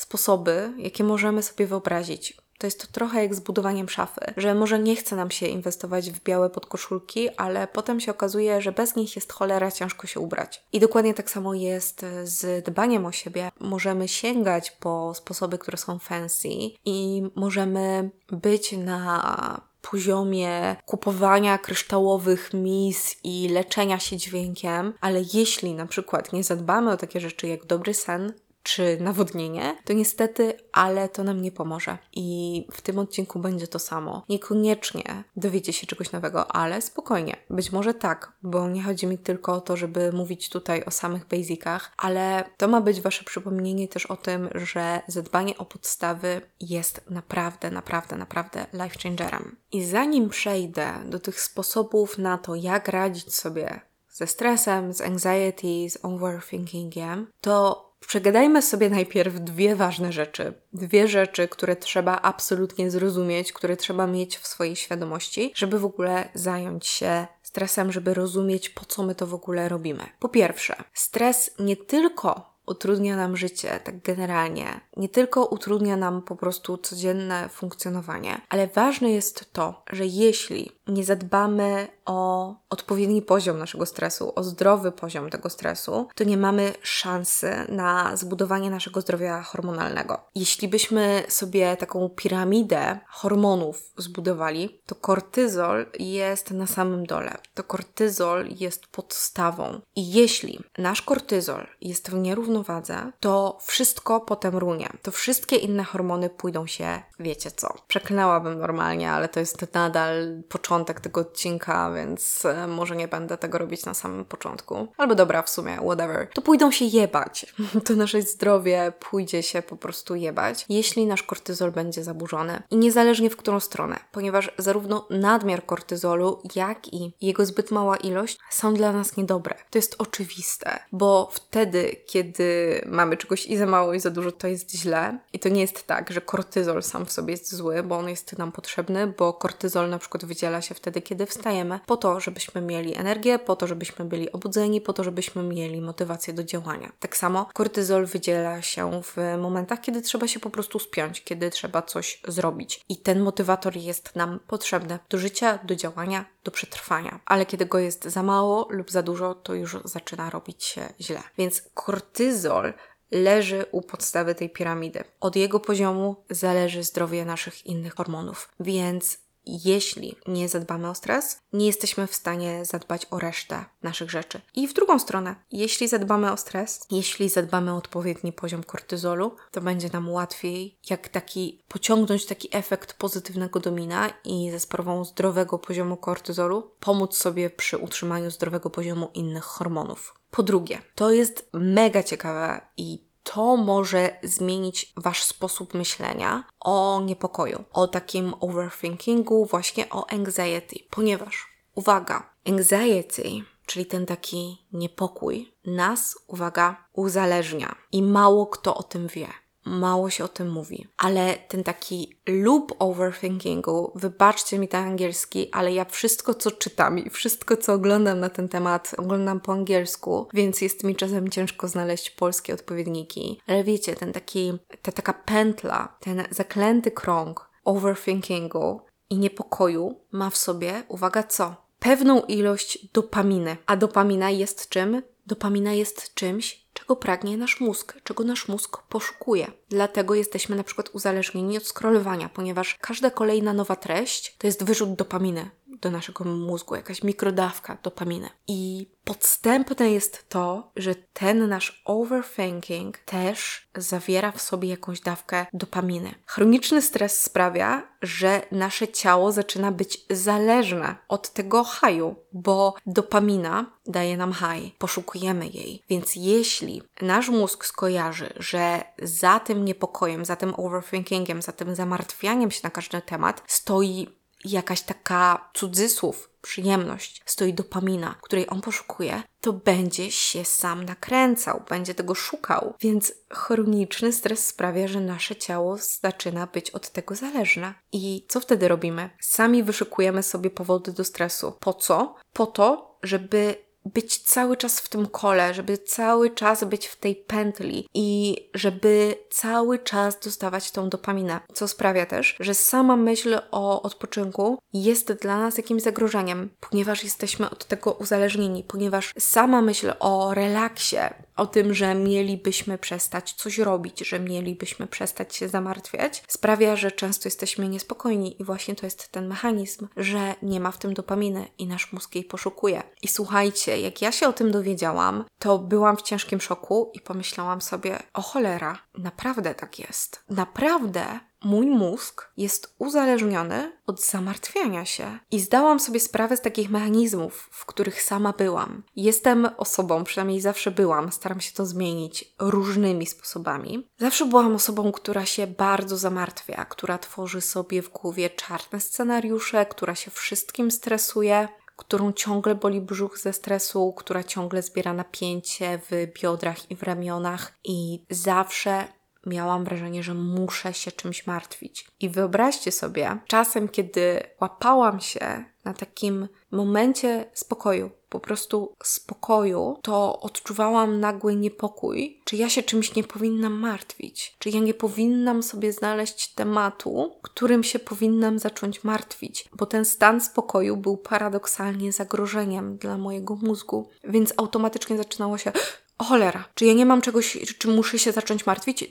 sposoby, 0.00 0.72
jakie 0.78 1.04
możemy 1.04 1.42
sobie 1.42 1.66
wyobrazić. 1.66 2.36
To 2.58 2.66
jest 2.66 2.80
to 2.80 2.86
trochę 2.92 3.22
jak 3.22 3.34
z 3.34 3.40
budowaniem 3.40 3.88
szafy, 3.88 4.20
że 4.36 4.54
może 4.54 4.78
nie 4.78 4.96
chce 4.96 5.16
nam 5.16 5.30
się 5.30 5.46
inwestować 5.46 6.10
w 6.10 6.22
białe 6.22 6.50
podkoszulki, 6.50 7.28
ale 7.36 7.66
potem 7.66 8.00
się 8.00 8.10
okazuje, 8.10 8.62
że 8.62 8.72
bez 8.72 8.96
nich 8.96 9.16
jest 9.16 9.32
cholera 9.32 9.70
ciężko 9.70 10.06
się 10.06 10.20
ubrać. 10.20 10.64
I 10.72 10.80
dokładnie 10.80 11.14
tak 11.14 11.30
samo 11.30 11.54
jest 11.54 12.06
z 12.24 12.64
dbaniem 12.64 13.06
o 13.06 13.12
siebie. 13.12 13.50
Możemy 13.60 14.08
sięgać 14.08 14.70
po 14.70 15.14
sposoby, 15.14 15.58
które 15.58 15.78
są 15.78 15.98
fancy 15.98 16.48
i 16.84 17.22
możemy 17.34 18.10
być 18.28 18.72
na 18.72 19.60
poziomie 19.90 20.76
kupowania 20.86 21.58
kryształowych 21.58 22.54
mis 22.54 23.16
i 23.24 23.48
leczenia 23.48 23.98
się 23.98 24.16
dźwiękiem, 24.16 24.92
ale 25.00 25.22
jeśli 25.34 25.74
na 25.74 25.86
przykład 25.86 26.32
nie 26.32 26.44
zadbamy 26.44 26.90
o 26.90 26.96
takie 26.96 27.20
rzeczy 27.20 27.48
jak 27.48 27.66
dobry 27.66 27.94
sen, 27.94 28.32
czy 28.62 28.98
nawodnienie, 29.00 29.76
to 29.84 29.92
niestety, 29.92 30.54
ale 30.72 31.08
to 31.08 31.24
nam 31.24 31.42
nie 31.42 31.52
pomoże. 31.52 31.98
I 32.12 32.66
w 32.72 32.80
tym 32.80 32.98
odcinku 32.98 33.38
będzie 33.38 33.66
to 33.66 33.78
samo. 33.78 34.24
Niekoniecznie 34.28 35.24
dowiecie 35.36 35.72
się 35.72 35.86
czegoś 35.86 36.12
nowego, 36.12 36.52
ale 36.52 36.82
spokojnie. 36.82 37.36
Być 37.50 37.72
może 37.72 37.94
tak, 37.94 38.32
bo 38.42 38.68
nie 38.68 38.82
chodzi 38.82 39.06
mi 39.06 39.18
tylko 39.18 39.54
o 39.54 39.60
to, 39.60 39.76
żeby 39.76 40.12
mówić 40.12 40.48
tutaj 40.48 40.84
o 40.84 40.90
samych 40.90 41.26
basicach, 41.26 41.92
ale 41.96 42.44
to 42.56 42.68
ma 42.68 42.80
być 42.80 43.00
Wasze 43.00 43.24
przypomnienie 43.24 43.88
też 43.88 44.06
o 44.06 44.16
tym, 44.16 44.48
że 44.54 45.00
zadbanie 45.06 45.58
o 45.58 45.64
podstawy 45.64 46.40
jest 46.60 47.10
naprawdę, 47.10 47.70
naprawdę, 47.70 48.16
naprawdę 48.16 48.66
life 48.72 48.98
changerem. 49.02 49.56
I 49.72 49.84
zanim 49.84 50.28
przejdę 50.28 50.94
do 51.06 51.18
tych 51.18 51.40
sposobów 51.40 52.18
na 52.18 52.38
to, 52.38 52.54
jak 52.54 52.88
radzić 52.88 53.34
sobie 53.34 53.80
ze 54.08 54.26
stresem, 54.26 54.92
z 54.92 55.00
anxiety, 55.00 55.90
z 55.90 55.98
overthinkingiem, 56.02 57.26
to 57.40 57.89
Przegadajmy 58.06 58.62
sobie 58.62 58.90
najpierw 58.90 59.34
dwie 59.34 59.76
ważne 59.76 60.12
rzeczy. 60.12 60.54
Dwie 60.72 61.08
rzeczy, 61.08 61.48
które 61.48 61.76
trzeba 61.76 62.20
absolutnie 62.22 62.90
zrozumieć, 62.90 63.52
które 63.52 63.76
trzeba 63.76 64.06
mieć 64.06 64.36
w 64.38 64.46
swojej 64.46 64.76
świadomości, 64.76 65.52
żeby 65.54 65.78
w 65.78 65.84
ogóle 65.84 66.28
zająć 66.34 66.86
się 66.86 67.26
stresem, 67.42 67.92
żeby 67.92 68.14
rozumieć, 68.14 68.68
po 68.68 68.84
co 68.84 69.02
my 69.02 69.14
to 69.14 69.26
w 69.26 69.34
ogóle 69.34 69.68
robimy. 69.68 70.06
Po 70.18 70.28
pierwsze, 70.28 70.76
stres 70.94 71.50
nie 71.58 71.76
tylko 71.76 72.50
utrudnia 72.66 73.16
nam 73.16 73.36
życie, 73.36 73.80
tak 73.84 74.02
generalnie. 74.02 74.80
Nie 74.96 75.08
tylko 75.08 75.46
utrudnia 75.46 75.96
nam 75.96 76.22
po 76.22 76.36
prostu 76.36 76.78
codzienne 76.78 77.48
funkcjonowanie, 77.48 78.40
ale 78.48 78.66
ważne 78.66 79.10
jest 79.10 79.52
to, 79.52 79.82
że 79.90 80.06
jeśli 80.06 80.72
nie 80.90 81.04
zadbamy 81.04 81.88
o 82.06 82.54
odpowiedni 82.70 83.22
poziom 83.22 83.58
naszego 83.58 83.86
stresu, 83.86 84.32
o 84.34 84.42
zdrowy 84.42 84.92
poziom 84.92 85.30
tego 85.30 85.50
stresu, 85.50 86.08
to 86.14 86.24
nie 86.24 86.36
mamy 86.36 86.72
szansy 86.82 87.54
na 87.68 88.16
zbudowanie 88.16 88.70
naszego 88.70 89.00
zdrowia 89.00 89.42
hormonalnego. 89.42 90.20
Jeśli 90.34 90.68
byśmy 90.68 91.22
sobie 91.28 91.76
taką 91.76 92.08
piramidę 92.08 92.98
hormonów 93.08 93.92
zbudowali, 93.96 94.80
to 94.86 94.94
kortyzol 94.94 95.86
jest 95.98 96.50
na 96.50 96.66
samym 96.66 97.06
dole. 97.06 97.36
To 97.54 97.64
kortyzol 97.64 98.48
jest 98.60 98.86
podstawą. 98.86 99.80
I 99.96 100.12
jeśli 100.12 100.60
nasz 100.78 101.02
kortyzol 101.02 101.66
jest 101.80 102.10
w 102.10 102.14
nierównowadze, 102.14 103.12
to 103.20 103.58
wszystko 103.60 104.20
potem 104.20 104.56
runie. 104.56 104.88
To 105.02 105.10
wszystkie 105.10 105.56
inne 105.56 105.84
hormony 105.84 106.30
pójdą 106.30 106.66
się, 106.66 107.02
wiecie 107.20 107.50
co. 107.50 107.74
Przeklnęłabym 107.88 108.58
normalnie, 108.58 109.10
ale 109.12 109.28
to 109.28 109.40
jest 109.40 109.74
nadal 109.74 110.42
początek 110.48 110.79
tego 110.84 111.20
odcinka, 111.20 111.92
więc 111.92 112.44
e, 112.44 112.66
może 112.66 112.96
nie 112.96 113.08
będę 113.08 113.38
tego 113.38 113.58
robić 113.58 113.84
na 113.84 113.94
samym 113.94 114.24
początku. 114.24 114.88
Albo 114.96 115.14
dobra, 115.14 115.42
w 115.42 115.50
sumie, 115.50 115.76
whatever. 115.76 116.28
To 116.34 116.42
pójdą 116.42 116.70
się 116.70 116.84
jebać. 116.84 117.46
To 117.84 117.96
nasze 117.96 118.22
zdrowie 118.22 118.92
pójdzie 119.10 119.42
się 119.42 119.62
po 119.62 119.76
prostu 119.76 120.14
jebać, 120.14 120.66
jeśli 120.68 121.06
nasz 121.06 121.22
kortyzol 121.22 121.72
będzie 121.72 122.04
zaburzony. 122.04 122.62
I 122.70 122.76
niezależnie 122.76 123.30
w 123.30 123.36
którą 123.36 123.60
stronę, 123.60 123.96
ponieważ 124.12 124.50
zarówno 124.58 125.06
nadmiar 125.10 125.66
kortyzolu, 125.66 126.42
jak 126.54 126.94
i 126.94 127.12
jego 127.20 127.46
zbyt 127.46 127.70
mała 127.70 127.96
ilość 127.96 128.38
są 128.50 128.74
dla 128.74 128.92
nas 128.92 129.16
niedobre. 129.16 129.54
To 129.70 129.78
jest 129.78 129.94
oczywiste, 129.98 130.78
bo 130.92 131.30
wtedy, 131.32 131.96
kiedy 132.06 132.80
mamy 132.86 133.16
czegoś 133.16 133.46
i 133.46 133.56
za 133.56 133.66
mało, 133.66 133.94
i 133.94 134.00
za 134.00 134.10
dużo, 134.10 134.32
to 134.32 134.48
jest 134.48 134.70
źle. 134.70 135.18
I 135.32 135.38
to 135.38 135.48
nie 135.48 135.60
jest 135.60 135.86
tak, 135.86 136.12
że 136.12 136.20
kortyzol 136.20 136.82
sam 136.82 137.06
w 137.06 137.12
sobie 137.12 137.30
jest 137.30 137.54
zły, 137.54 137.82
bo 137.82 137.98
on 137.98 138.08
jest 138.08 138.38
nam 138.38 138.52
potrzebny, 138.52 139.06
bo 139.06 139.32
kortyzol 139.32 139.90
na 139.90 139.98
przykład 139.98 140.24
wydziela 140.24 140.59
się 140.60 140.74
wtedy, 140.74 141.02
kiedy 141.02 141.26
wstajemy, 141.26 141.80
po 141.86 141.96
to, 141.96 142.20
żebyśmy 142.20 142.60
mieli 142.60 142.96
energię, 142.96 143.38
po 143.38 143.56
to, 143.56 143.66
żebyśmy 143.66 144.04
byli 144.04 144.32
obudzeni, 144.32 144.80
po 144.80 144.92
to, 144.92 145.04
żebyśmy 145.04 145.42
mieli 145.42 145.80
motywację 145.80 146.34
do 146.34 146.44
działania. 146.44 146.92
Tak 147.00 147.16
samo 147.16 147.48
kortyzol 147.54 148.06
wydziela 148.06 148.62
się 148.62 149.02
w 149.02 149.16
momentach, 149.38 149.80
kiedy 149.80 150.02
trzeba 150.02 150.28
się 150.28 150.40
po 150.40 150.50
prostu 150.50 150.78
spiąć, 150.78 151.24
kiedy 151.24 151.50
trzeba 151.50 151.82
coś 151.82 152.20
zrobić. 152.28 152.80
I 152.88 152.96
ten 152.96 153.20
motywator 153.20 153.76
jest 153.76 154.16
nam 154.16 154.40
potrzebny 154.46 154.98
do 155.08 155.18
życia, 155.18 155.58
do 155.64 155.76
działania, 155.76 156.24
do 156.44 156.50
przetrwania. 156.50 157.20
Ale 157.26 157.46
kiedy 157.46 157.66
go 157.66 157.78
jest 157.78 158.04
za 158.04 158.22
mało 158.22 158.66
lub 158.70 158.90
za 158.90 159.02
dużo, 159.02 159.34
to 159.34 159.54
już 159.54 159.76
zaczyna 159.84 160.30
robić 160.30 160.64
się 160.64 160.92
źle. 161.00 161.22
Więc 161.38 161.62
kortyzol 161.74 162.72
leży 163.10 163.64
u 163.72 163.82
podstawy 163.82 164.34
tej 164.34 164.50
piramidy. 164.50 165.04
Od 165.20 165.36
jego 165.36 165.60
poziomu 165.60 166.24
zależy 166.30 166.82
zdrowie 166.82 167.24
naszych 167.24 167.66
innych 167.66 167.94
hormonów. 167.94 168.48
Więc 168.60 169.18
jeśli 169.46 170.16
nie 170.26 170.48
zadbamy 170.48 170.90
o 170.90 170.94
stres, 170.94 171.38
nie 171.52 171.66
jesteśmy 171.66 172.06
w 172.06 172.14
stanie 172.14 172.64
zadbać 172.64 173.06
o 173.10 173.18
resztę 173.18 173.64
naszych 173.82 174.10
rzeczy. 174.10 174.40
I 174.54 174.68
w 174.68 174.72
drugą 174.72 174.98
stronę, 174.98 175.34
jeśli 175.52 175.88
zadbamy 175.88 176.32
o 176.32 176.36
stres, 176.36 176.86
jeśli 176.90 177.28
zadbamy 177.28 177.72
o 177.72 177.76
odpowiedni 177.76 178.32
poziom 178.32 178.64
kortyzolu, 178.64 179.36
to 179.50 179.60
będzie 179.60 179.88
nam 179.92 180.10
łatwiej, 180.10 180.78
jak 180.90 181.08
taki 181.08 181.62
pociągnąć 181.68 182.26
taki 182.26 182.48
efekt 182.52 182.92
pozytywnego 182.92 183.60
domina 183.60 184.10
i 184.24 184.50
ze 184.50 184.60
sprawą 184.60 185.04
zdrowego 185.04 185.58
poziomu 185.58 185.96
kortyzolu 185.96 186.70
pomóc 186.80 187.16
sobie 187.16 187.50
przy 187.50 187.78
utrzymaniu 187.78 188.30
zdrowego 188.30 188.70
poziomu 188.70 189.10
innych 189.14 189.44
hormonów. 189.44 190.14
Po 190.30 190.42
drugie, 190.42 190.82
to 190.94 191.10
jest 191.10 191.48
mega 191.52 192.02
ciekawe 192.02 192.60
i 192.76 193.09
to 193.22 193.56
może 193.56 194.18
zmienić 194.22 194.92
Wasz 194.96 195.22
sposób 195.22 195.74
myślenia 195.74 196.44
o 196.60 197.00
niepokoju, 197.04 197.64
o 197.72 197.88
takim 197.88 198.34
overthinkingu, 198.40 199.46
właśnie 199.46 199.90
o 199.90 200.10
anxiety, 200.10 200.76
ponieważ, 200.90 201.48
uwaga, 201.74 202.30
anxiety, 202.48 203.24
czyli 203.66 203.86
ten 203.86 204.06
taki 204.06 204.66
niepokój, 204.72 205.54
nas, 205.66 206.18
uwaga, 206.26 206.84
uzależnia 206.92 207.74
i 207.92 208.02
mało 208.02 208.46
kto 208.46 208.74
o 208.74 208.82
tym 208.82 209.08
wie 209.08 209.28
mało 209.70 210.10
się 210.10 210.24
o 210.24 210.28
tym 210.28 210.50
mówi. 210.50 210.86
Ale 210.96 211.34
ten 211.48 211.64
taki 211.64 212.16
loop 212.26 212.72
overthinkingu, 212.78 213.92
wybaczcie 213.94 214.58
mi 214.58 214.68
ten 214.68 214.84
angielski, 214.84 215.48
ale 215.52 215.72
ja 215.72 215.84
wszystko, 215.84 216.34
co 216.34 216.50
czytam 216.50 216.98
i 216.98 217.10
wszystko, 217.10 217.56
co 217.56 217.72
oglądam 217.72 218.20
na 218.20 218.28
ten 218.28 218.48
temat, 218.48 218.94
oglądam 218.98 219.40
po 219.40 219.52
angielsku, 219.52 220.28
więc 220.34 220.60
jest 220.60 220.84
mi 220.84 220.96
czasem 220.96 221.28
ciężko 221.28 221.68
znaleźć 221.68 222.10
polskie 222.10 222.54
odpowiedniki. 222.54 223.40
Ale 223.46 223.64
wiecie, 223.64 223.96
ten 223.96 224.12
taki, 224.12 224.52
ta 224.82 224.92
taka 224.92 225.12
pętla, 225.12 225.96
ten 226.00 226.24
zaklęty 226.30 226.90
krąg 226.90 227.50
overthinkingu 227.64 228.80
i 229.10 229.18
niepokoju 229.18 230.00
ma 230.12 230.30
w 230.30 230.36
sobie, 230.36 230.82
uwaga 230.88 231.22
co? 231.22 231.56
Pewną 231.78 232.20
ilość 232.20 232.86
dopaminy. 232.92 233.56
A 233.66 233.76
dopamina 233.76 234.30
jest 234.30 234.68
czym? 234.68 235.02
Dopamina 235.30 235.72
jest 235.72 236.14
czymś, 236.14 236.66
czego 236.72 236.96
pragnie 236.96 237.36
nasz 237.36 237.60
mózg, 237.60 237.94
czego 238.04 238.24
nasz 238.24 238.48
mózg 238.48 238.82
poszukuje. 238.88 239.52
Dlatego 239.68 240.14
jesteśmy 240.14 240.56
na 240.56 240.64
przykład 240.64 240.90
uzależnieni 240.92 241.56
od 241.56 241.66
scrollowania, 241.66 242.28
ponieważ 242.28 242.78
każda 242.80 243.10
kolejna 243.10 243.52
nowa 243.52 243.76
treść 243.76 244.36
to 244.38 244.46
jest 244.46 244.64
wyrzut 244.64 244.94
dopaminy 244.94 245.50
do 245.80 245.90
naszego 245.90 246.24
mózgu, 246.24 246.74
jakaś 246.74 247.02
mikrodawka 247.02 247.78
dopaminy. 247.82 248.30
I 248.48 248.90
podstępne 249.04 249.90
jest 249.90 250.28
to, 250.28 250.72
że 250.76 250.94
ten 250.94 251.48
nasz 251.48 251.82
overthinking 251.84 252.98
też 252.98 253.68
zawiera 253.76 254.32
w 254.32 254.40
sobie 254.40 254.68
jakąś 254.68 255.00
dawkę 255.00 255.46
dopaminy. 255.52 256.14
Chroniczny 256.26 256.82
stres 256.82 257.22
sprawia, 257.22 257.82
że 258.02 258.42
nasze 258.52 258.88
ciało 258.88 259.32
zaczyna 259.32 259.72
być 259.72 260.06
zależne 260.10 260.96
od 261.08 261.30
tego 261.32 261.64
haju, 261.64 262.16
bo 262.32 262.74
dopamina 262.86 263.66
daje 263.86 264.16
nam 264.16 264.32
haj, 264.32 264.74
poszukujemy 264.78 265.46
jej. 265.46 265.82
Więc 265.88 266.16
jeśli 266.16 266.82
nasz 267.02 267.28
mózg 267.28 267.64
skojarzy, 267.64 268.32
że 268.36 268.84
za 269.02 269.40
tym 269.40 269.64
niepokojem, 269.64 270.24
za 270.24 270.36
tym 270.36 270.54
overthinkingiem, 270.56 271.42
za 271.42 271.52
tym 271.52 271.74
zamartwianiem 271.74 272.50
się 272.50 272.60
na 272.64 272.70
każdy 272.70 273.00
temat 273.00 273.42
stoi 273.46 274.19
jakaś 274.44 274.82
taka 274.82 275.50
cudzysłów 275.54 276.30
przyjemność, 276.42 277.22
stoi 277.26 277.54
dopamina, 277.54 278.14
której 278.22 278.46
on 278.50 278.60
poszukuje, 278.60 279.22
to 279.40 279.52
będzie 279.52 280.10
się 280.10 280.44
sam 280.44 280.84
nakręcał, 280.84 281.62
będzie 281.68 281.94
tego 281.94 282.14
szukał. 282.14 282.74
Więc 282.80 283.12
chroniczny 283.32 284.12
stres 284.12 284.46
sprawia, 284.46 284.88
że 284.88 285.00
nasze 285.00 285.36
ciało 285.36 285.76
zaczyna 286.00 286.46
być 286.46 286.70
od 286.70 286.90
tego 286.90 287.14
zależne. 287.14 287.74
I 287.92 288.26
co 288.28 288.40
wtedy 288.40 288.68
robimy? 288.68 289.10
Sami 289.20 289.62
wyszukujemy 289.62 290.22
sobie 290.22 290.50
powody 290.50 290.92
do 290.92 291.04
stresu. 291.04 291.52
Po 291.60 291.74
co? 291.74 292.14
Po 292.32 292.46
to, 292.46 292.98
żeby 293.02 293.69
być 293.84 294.18
cały 294.18 294.56
czas 294.56 294.80
w 294.80 294.88
tym 294.88 295.06
kole, 295.06 295.54
żeby 295.54 295.78
cały 295.78 296.30
czas 296.30 296.64
być 296.64 296.86
w 296.86 296.96
tej 296.96 297.16
pętli 297.16 297.88
i 297.94 298.36
żeby 298.54 299.14
cały 299.30 299.78
czas 299.78 300.20
dostawać 300.20 300.70
tą 300.70 300.88
dopaminę, 300.88 301.40
co 301.54 301.68
sprawia 301.68 302.06
też, 302.06 302.36
że 302.40 302.54
sama 302.54 302.96
myśl 302.96 303.38
o 303.50 303.82
odpoczynku 303.82 304.58
jest 304.72 305.12
dla 305.12 305.38
nas 305.38 305.56
jakimś 305.56 305.82
zagrożeniem, 305.82 306.50
ponieważ 306.60 307.04
jesteśmy 307.04 307.50
od 307.50 307.64
tego 307.64 307.92
uzależnieni, 307.92 308.64
ponieważ 308.64 309.12
sama 309.18 309.62
myśl 309.62 309.92
o 310.00 310.34
relaksie, 310.34 310.96
o 311.36 311.46
tym, 311.46 311.74
że 311.74 311.94
mielibyśmy 311.94 312.78
przestać 312.78 313.32
coś 313.32 313.58
robić, 313.58 314.08
że 314.08 314.20
mielibyśmy 314.20 314.86
przestać 314.86 315.36
się 315.36 315.48
zamartwiać, 315.48 316.22
sprawia, 316.28 316.76
że 316.76 316.92
często 316.92 317.26
jesteśmy 317.26 317.68
niespokojni 317.68 318.42
i 318.42 318.44
właśnie 318.44 318.74
to 318.74 318.86
jest 318.86 319.08
ten 319.08 319.28
mechanizm, 319.28 319.88
że 319.96 320.34
nie 320.42 320.60
ma 320.60 320.70
w 320.70 320.78
tym 320.78 320.94
dopaminy 320.94 321.48
i 321.58 321.66
nasz 321.66 321.92
mózg 321.92 322.14
jej 322.14 322.24
poszukuje. 322.24 322.82
I 323.02 323.08
słuchajcie, 323.08 323.79
jak 323.80 324.02
ja 324.02 324.12
się 324.12 324.28
o 324.28 324.32
tym 324.32 324.50
dowiedziałam, 324.50 325.24
to 325.38 325.58
byłam 325.58 325.96
w 325.96 326.02
ciężkim 326.02 326.40
szoku 326.40 326.90
i 326.94 327.00
pomyślałam 327.00 327.60
sobie, 327.60 327.98
o 328.14 328.22
cholera, 328.22 328.78
naprawdę 328.98 329.54
tak 329.54 329.78
jest. 329.78 330.24
Naprawdę 330.30 331.20
mój 331.44 331.66
mózg 331.66 332.32
jest 332.36 332.74
uzależniony 332.78 333.72
od 333.86 334.04
zamartwiania 334.04 334.84
się. 334.84 335.18
I 335.30 335.40
zdałam 335.40 335.80
sobie 335.80 336.00
sprawę 336.00 336.36
z 336.36 336.40
takich 336.40 336.70
mechanizmów, 336.70 337.48
w 337.52 337.66
których 337.66 338.02
sama 338.02 338.32
byłam. 338.32 338.82
Jestem 338.96 339.48
osobą, 339.56 340.04
przynajmniej 340.04 340.40
zawsze 340.40 340.70
byłam, 340.70 341.12
staram 341.12 341.40
się 341.40 341.52
to 341.52 341.66
zmienić 341.66 342.34
różnymi 342.38 343.06
sposobami. 343.06 343.88
Zawsze 343.98 344.26
byłam 344.26 344.54
osobą, 344.54 344.92
która 344.92 345.26
się 345.26 345.46
bardzo 345.46 345.96
zamartwia, 345.96 346.64
która 346.64 346.98
tworzy 346.98 347.40
sobie 347.40 347.82
w 347.82 347.88
głowie 347.88 348.30
czarne 348.30 348.80
scenariusze, 348.80 349.66
która 349.66 349.94
się 349.94 350.10
wszystkim 350.10 350.70
stresuje 350.70 351.48
którą 351.80 352.12
ciągle 352.12 352.54
boli 352.54 352.80
brzuch 352.80 353.18
ze 353.18 353.32
stresu, 353.32 353.92
która 353.96 354.24
ciągle 354.24 354.62
zbiera 354.62 354.92
napięcie 354.92 355.80
w 355.90 356.20
biodrach 356.20 356.70
i 356.70 356.76
w 356.76 356.82
ramionach 356.82 357.52
i 357.64 358.04
zawsze 358.10 358.84
miałam 359.26 359.64
wrażenie, 359.64 360.02
że 360.02 360.14
muszę 360.14 360.74
się 360.74 360.92
czymś 360.92 361.26
martwić. 361.26 361.86
I 362.00 362.08
wyobraźcie 362.08 362.72
sobie, 362.72 363.18
czasem, 363.26 363.68
kiedy 363.68 364.20
łapałam 364.40 365.00
się 365.00 365.44
na 365.64 365.74
takim 365.74 366.28
momencie 366.50 367.24
spokoju, 367.32 367.90
po 368.08 368.20
prostu 368.20 368.74
spokoju, 368.84 369.78
to 369.82 370.20
odczuwałam 370.20 371.00
nagły 371.00 371.36
niepokój, 371.36 372.20
czy 372.24 372.36
ja 372.36 372.48
się 372.48 372.62
czymś 372.62 372.94
nie 372.94 373.04
powinnam 373.04 373.52
martwić, 373.52 374.36
czy 374.38 374.50
ja 374.50 374.60
nie 374.60 374.74
powinnam 374.74 375.42
sobie 375.42 375.72
znaleźć 375.72 376.34
tematu, 376.34 377.12
którym 377.22 377.64
się 377.64 377.78
powinnam 377.78 378.38
zacząć 378.38 378.84
martwić, 378.84 379.48
bo 379.52 379.66
ten 379.66 379.84
stan 379.84 380.20
spokoju 380.20 380.76
był 380.76 380.96
paradoksalnie 380.96 381.92
zagrożeniem 381.92 382.76
dla 382.76 382.98
mojego 382.98 383.36
mózgu, 383.36 383.88
więc 384.04 384.34
automatycznie 384.36 384.96
zaczynało 384.96 385.38
się 385.38 385.52
o 386.00 386.04
cholera, 386.04 386.44
czy 386.54 386.64
ja 386.64 386.72
nie 386.72 386.86
mam 386.86 387.00
czegoś, 387.00 387.38
czy 387.58 387.68
muszę 387.68 387.98
się 387.98 388.12
zacząć 388.12 388.46
martwić? 388.46 388.84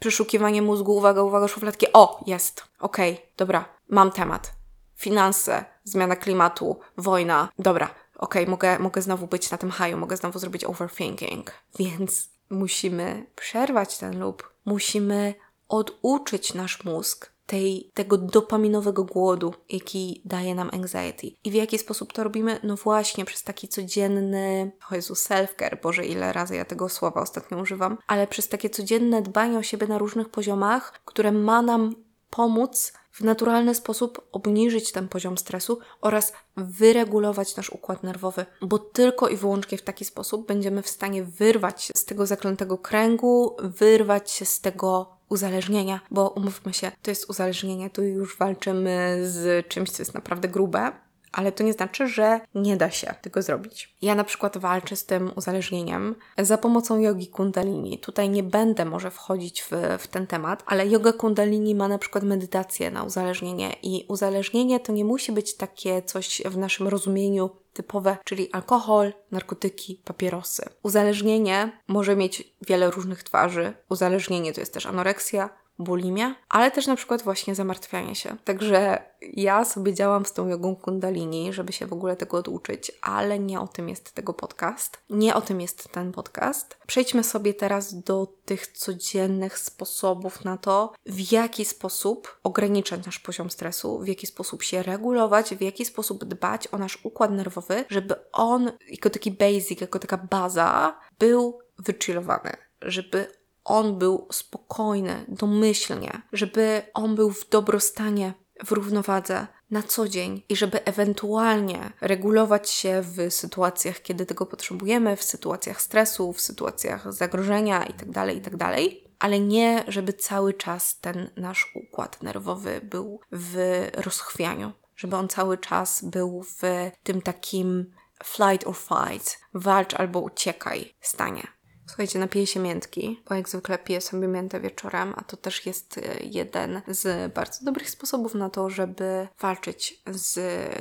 Przeszukiwanie 0.00 0.62
mózgu, 0.62 0.96
uwaga, 0.96 1.22
uwaga, 1.22 1.48
szufladki. 1.48 1.86
O, 1.92 2.24
jest. 2.26 2.64
Okej, 2.80 3.12
okay, 3.12 3.26
dobra, 3.36 3.64
mam 3.88 4.10
temat. 4.10 4.52
Finanse, 4.94 5.64
zmiana 5.84 6.16
klimatu, 6.16 6.80
wojna. 6.96 7.48
Dobra, 7.58 7.86
okej, 8.14 8.42
okay, 8.42 8.50
mogę, 8.50 8.78
mogę 8.78 9.02
znowu 9.02 9.26
być 9.26 9.50
na 9.50 9.58
tym 9.58 9.70
haju, 9.70 9.96
mogę 9.96 10.16
znowu 10.16 10.38
zrobić 10.38 10.64
overthinking. 10.64 11.52
Więc 11.78 12.28
musimy 12.50 13.26
przerwać 13.36 13.98
ten 13.98 14.18
loop. 14.18 14.42
Musimy 14.64 15.34
oduczyć 15.68 16.54
nasz 16.54 16.84
mózg 16.84 17.30
tej, 17.46 17.90
tego 17.94 18.18
dopaminowego 18.18 19.04
głodu, 19.04 19.54
jaki 19.68 20.20
daje 20.24 20.54
nam 20.54 20.70
anxiety. 20.72 21.30
I 21.44 21.50
w 21.50 21.54
jaki 21.54 21.78
sposób 21.78 22.12
to 22.12 22.24
robimy? 22.24 22.60
No 22.62 22.76
właśnie 22.76 23.24
przez 23.24 23.42
taki 23.42 23.68
codzienny, 23.68 24.72
o 24.90 24.94
Jezu, 24.94 25.14
self-care, 25.14 25.82
Boże, 25.82 26.06
ile 26.06 26.32
razy 26.32 26.56
ja 26.56 26.64
tego 26.64 26.88
słowa 26.88 27.20
ostatnio 27.20 27.58
używam, 27.58 27.98
ale 28.06 28.26
przez 28.26 28.48
takie 28.48 28.70
codzienne 28.70 29.22
dbanie 29.22 29.58
o 29.58 29.62
siebie 29.62 29.86
na 29.86 29.98
różnych 29.98 30.28
poziomach, 30.28 31.00
które 31.04 31.32
ma 31.32 31.62
nam 31.62 31.94
pomóc 32.30 32.92
w 33.12 33.20
naturalny 33.20 33.74
sposób 33.74 34.28
obniżyć 34.32 34.92
ten 34.92 35.08
poziom 35.08 35.38
stresu 35.38 35.78
oraz 36.00 36.32
wyregulować 36.56 37.56
nasz 37.56 37.70
układ 37.70 38.02
nerwowy, 38.02 38.46
bo 38.62 38.78
tylko 38.78 39.28
i 39.28 39.36
wyłącznie 39.36 39.78
w 39.78 39.82
taki 39.82 40.04
sposób 40.04 40.46
będziemy 40.46 40.82
w 40.82 40.88
stanie 40.88 41.24
wyrwać 41.24 41.82
się 41.82 41.92
z 41.96 42.04
tego 42.04 42.26
zaklętego 42.26 42.78
kręgu, 42.78 43.56
wyrwać 43.62 44.30
się 44.30 44.44
z 44.44 44.60
tego 44.60 45.15
uzależnienia, 45.28 46.00
bo 46.10 46.28
umówmy 46.28 46.74
się, 46.74 46.92
to 47.02 47.10
jest 47.10 47.30
uzależnienie, 47.30 47.90
tu 47.90 48.02
już 48.02 48.38
walczymy 48.38 49.18
z 49.22 49.68
czymś, 49.68 49.90
co 49.90 50.02
jest 50.02 50.14
naprawdę 50.14 50.48
grube, 50.48 50.92
ale 51.36 51.52
to 51.52 51.64
nie 51.64 51.72
znaczy, 51.72 52.08
że 52.08 52.40
nie 52.54 52.76
da 52.76 52.90
się 52.90 53.14
tego 53.22 53.42
zrobić. 53.42 53.96
Ja 54.02 54.14
na 54.14 54.24
przykład 54.24 54.58
walczę 54.58 54.96
z 54.96 55.06
tym 55.06 55.30
uzależnieniem 55.36 56.14
za 56.38 56.58
pomocą 56.58 57.00
jogi 57.00 57.26
kundalini. 57.26 57.98
Tutaj 57.98 58.30
nie 58.30 58.42
będę 58.42 58.84
może 58.84 59.10
wchodzić 59.10 59.62
w, 59.62 59.70
w 59.98 60.06
ten 60.06 60.26
temat, 60.26 60.62
ale 60.66 60.86
yoga 60.86 61.12
kundalini 61.12 61.74
ma 61.74 61.88
na 61.88 61.98
przykład 61.98 62.24
medytację 62.24 62.90
na 62.90 63.04
uzależnienie 63.04 63.76
i 63.82 64.04
uzależnienie 64.08 64.80
to 64.80 64.92
nie 64.92 65.04
musi 65.04 65.32
być 65.32 65.56
takie 65.56 66.02
coś 66.02 66.42
w 66.44 66.56
naszym 66.56 66.88
rozumieniu 66.88 67.50
typowe, 67.72 68.16
czyli 68.24 68.52
alkohol, 68.52 69.12
narkotyki, 69.30 70.02
papierosy. 70.04 70.62
Uzależnienie 70.82 71.80
może 71.88 72.16
mieć 72.16 72.54
wiele 72.66 72.90
różnych 72.90 73.22
twarzy. 73.22 73.74
Uzależnienie 73.88 74.52
to 74.52 74.60
jest 74.60 74.74
też 74.74 74.86
anoreksja, 74.86 75.50
bulimia, 75.78 76.34
ale 76.48 76.70
też 76.70 76.86
na 76.86 76.96
przykład 76.96 77.22
właśnie 77.22 77.54
zamartwianie 77.54 78.14
się. 78.14 78.36
Także 78.44 79.02
ja 79.20 79.64
sobie 79.64 79.94
działam 79.94 80.26
z 80.26 80.32
tą 80.32 80.48
jogą 80.48 80.76
kundalini, 80.76 81.52
żeby 81.52 81.72
się 81.72 81.86
w 81.86 81.92
ogóle 81.92 82.16
tego 82.16 82.36
oduczyć, 82.36 82.92
ale 83.02 83.38
nie 83.38 83.60
o 83.60 83.68
tym 83.68 83.88
jest 83.88 84.12
tego 84.12 84.34
podcast. 84.34 84.98
Nie 85.10 85.34
o 85.34 85.40
tym 85.40 85.60
jest 85.60 85.88
ten 85.92 86.12
podcast. 86.12 86.78
Przejdźmy 86.86 87.24
sobie 87.24 87.54
teraz 87.54 88.00
do 88.00 88.26
tych 88.44 88.66
codziennych 88.66 89.58
sposobów 89.58 90.44
na 90.44 90.56
to, 90.56 90.92
w 91.06 91.32
jaki 91.32 91.64
sposób 91.64 92.38
ograniczać 92.42 93.06
nasz 93.06 93.18
poziom 93.18 93.50
stresu, 93.50 93.98
w 93.98 94.08
jaki 94.08 94.26
sposób 94.26 94.62
się 94.62 94.82
regulować, 94.82 95.54
w 95.54 95.60
jaki 95.60 95.84
sposób 95.84 96.24
dbać 96.24 96.68
o 96.72 96.78
nasz 96.78 96.98
układ 97.04 97.30
nerwowy, 97.30 97.84
żeby 97.88 98.14
on 98.32 98.72
jako 98.88 99.10
taki 99.10 99.30
basic, 99.30 99.80
jako 99.80 99.98
taka 99.98 100.16
baza 100.16 100.98
był 101.18 101.58
wychillowany, 101.78 102.52
żeby 102.82 103.26
on 103.66 103.98
był 103.98 104.28
spokojny, 104.32 105.24
domyślnie, 105.28 106.22
żeby 106.32 106.82
on 106.94 107.14
był 107.14 107.30
w 107.30 107.48
dobrostanie, 107.48 108.34
w 108.64 108.72
równowadze 108.72 109.46
na 109.70 109.82
co 109.82 110.08
dzień 110.08 110.42
i 110.48 110.56
żeby 110.56 110.84
ewentualnie 110.84 111.92
regulować 112.00 112.70
się 112.70 113.02
w 113.02 113.34
sytuacjach, 113.34 114.02
kiedy 114.02 114.26
tego 114.26 114.46
potrzebujemy, 114.46 115.16
w 115.16 115.22
sytuacjach 115.22 115.82
stresu, 115.82 116.32
w 116.32 116.40
sytuacjach 116.40 117.12
zagrożenia 117.12 117.84
itd., 117.84 118.12
tak 118.12 118.34
itd., 118.34 118.58
tak 118.58 119.06
ale 119.18 119.40
nie, 119.40 119.84
żeby 119.88 120.12
cały 120.12 120.54
czas 120.54 121.00
ten 121.00 121.30
nasz 121.36 121.72
układ 121.74 122.22
nerwowy 122.22 122.80
był 122.84 123.20
w 123.32 123.86
rozchwianiu, 123.96 124.72
żeby 124.96 125.16
on 125.16 125.28
cały 125.28 125.58
czas 125.58 126.04
był 126.04 126.42
w 126.42 126.62
tym 127.02 127.22
takim 127.22 127.94
flight 128.24 128.66
or 128.66 128.76
fight, 128.76 129.40
walcz 129.54 129.94
albo 129.94 130.20
uciekaj 130.20 130.94
stanie. 131.00 131.55
Słuchajcie, 131.86 132.18
napiję 132.18 132.46
się 132.46 132.60
miętki, 132.60 133.20
bo 133.28 133.34
jak 133.34 133.48
zwykle 133.48 133.78
piję 133.78 134.00
sobie 134.00 134.28
miętę 134.28 134.60
wieczorem, 134.60 135.14
a 135.16 135.24
to 135.24 135.36
też 135.36 135.66
jest 135.66 135.98
e, 135.98 136.02
jeden 136.20 136.82
z 136.88 137.32
bardzo 137.32 137.64
dobrych 137.64 137.90
sposobów 137.90 138.34
na 138.34 138.50
to, 138.50 138.70
żeby 138.70 139.28
walczyć 139.40 140.02
z, 140.06 140.32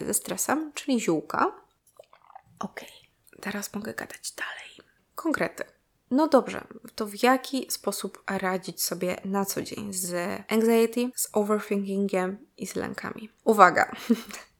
ze 0.05 0.13
stresem, 0.13 0.71
czyli 0.73 1.01
ziółka. 1.01 1.51
Ok, 2.59 2.81
teraz 3.41 3.73
mogę 3.73 3.93
gadać 3.93 4.31
dalej. 4.31 4.89
Konkrety. 5.15 5.63
No 6.11 6.27
dobrze, 6.27 6.67
to 6.95 7.05
w 7.05 7.23
jaki 7.23 7.67
sposób 7.69 8.23
radzić 8.27 8.83
sobie 8.83 9.15
na 9.25 9.45
co 9.45 9.61
dzień 9.61 9.93
z 9.93 10.41
anxiety, 10.51 11.11
z 11.15 11.29
overthinkingiem 11.33 12.37
i 12.57 12.67
z 12.67 12.75
lękami? 12.75 13.29
Uwaga! 13.43 13.91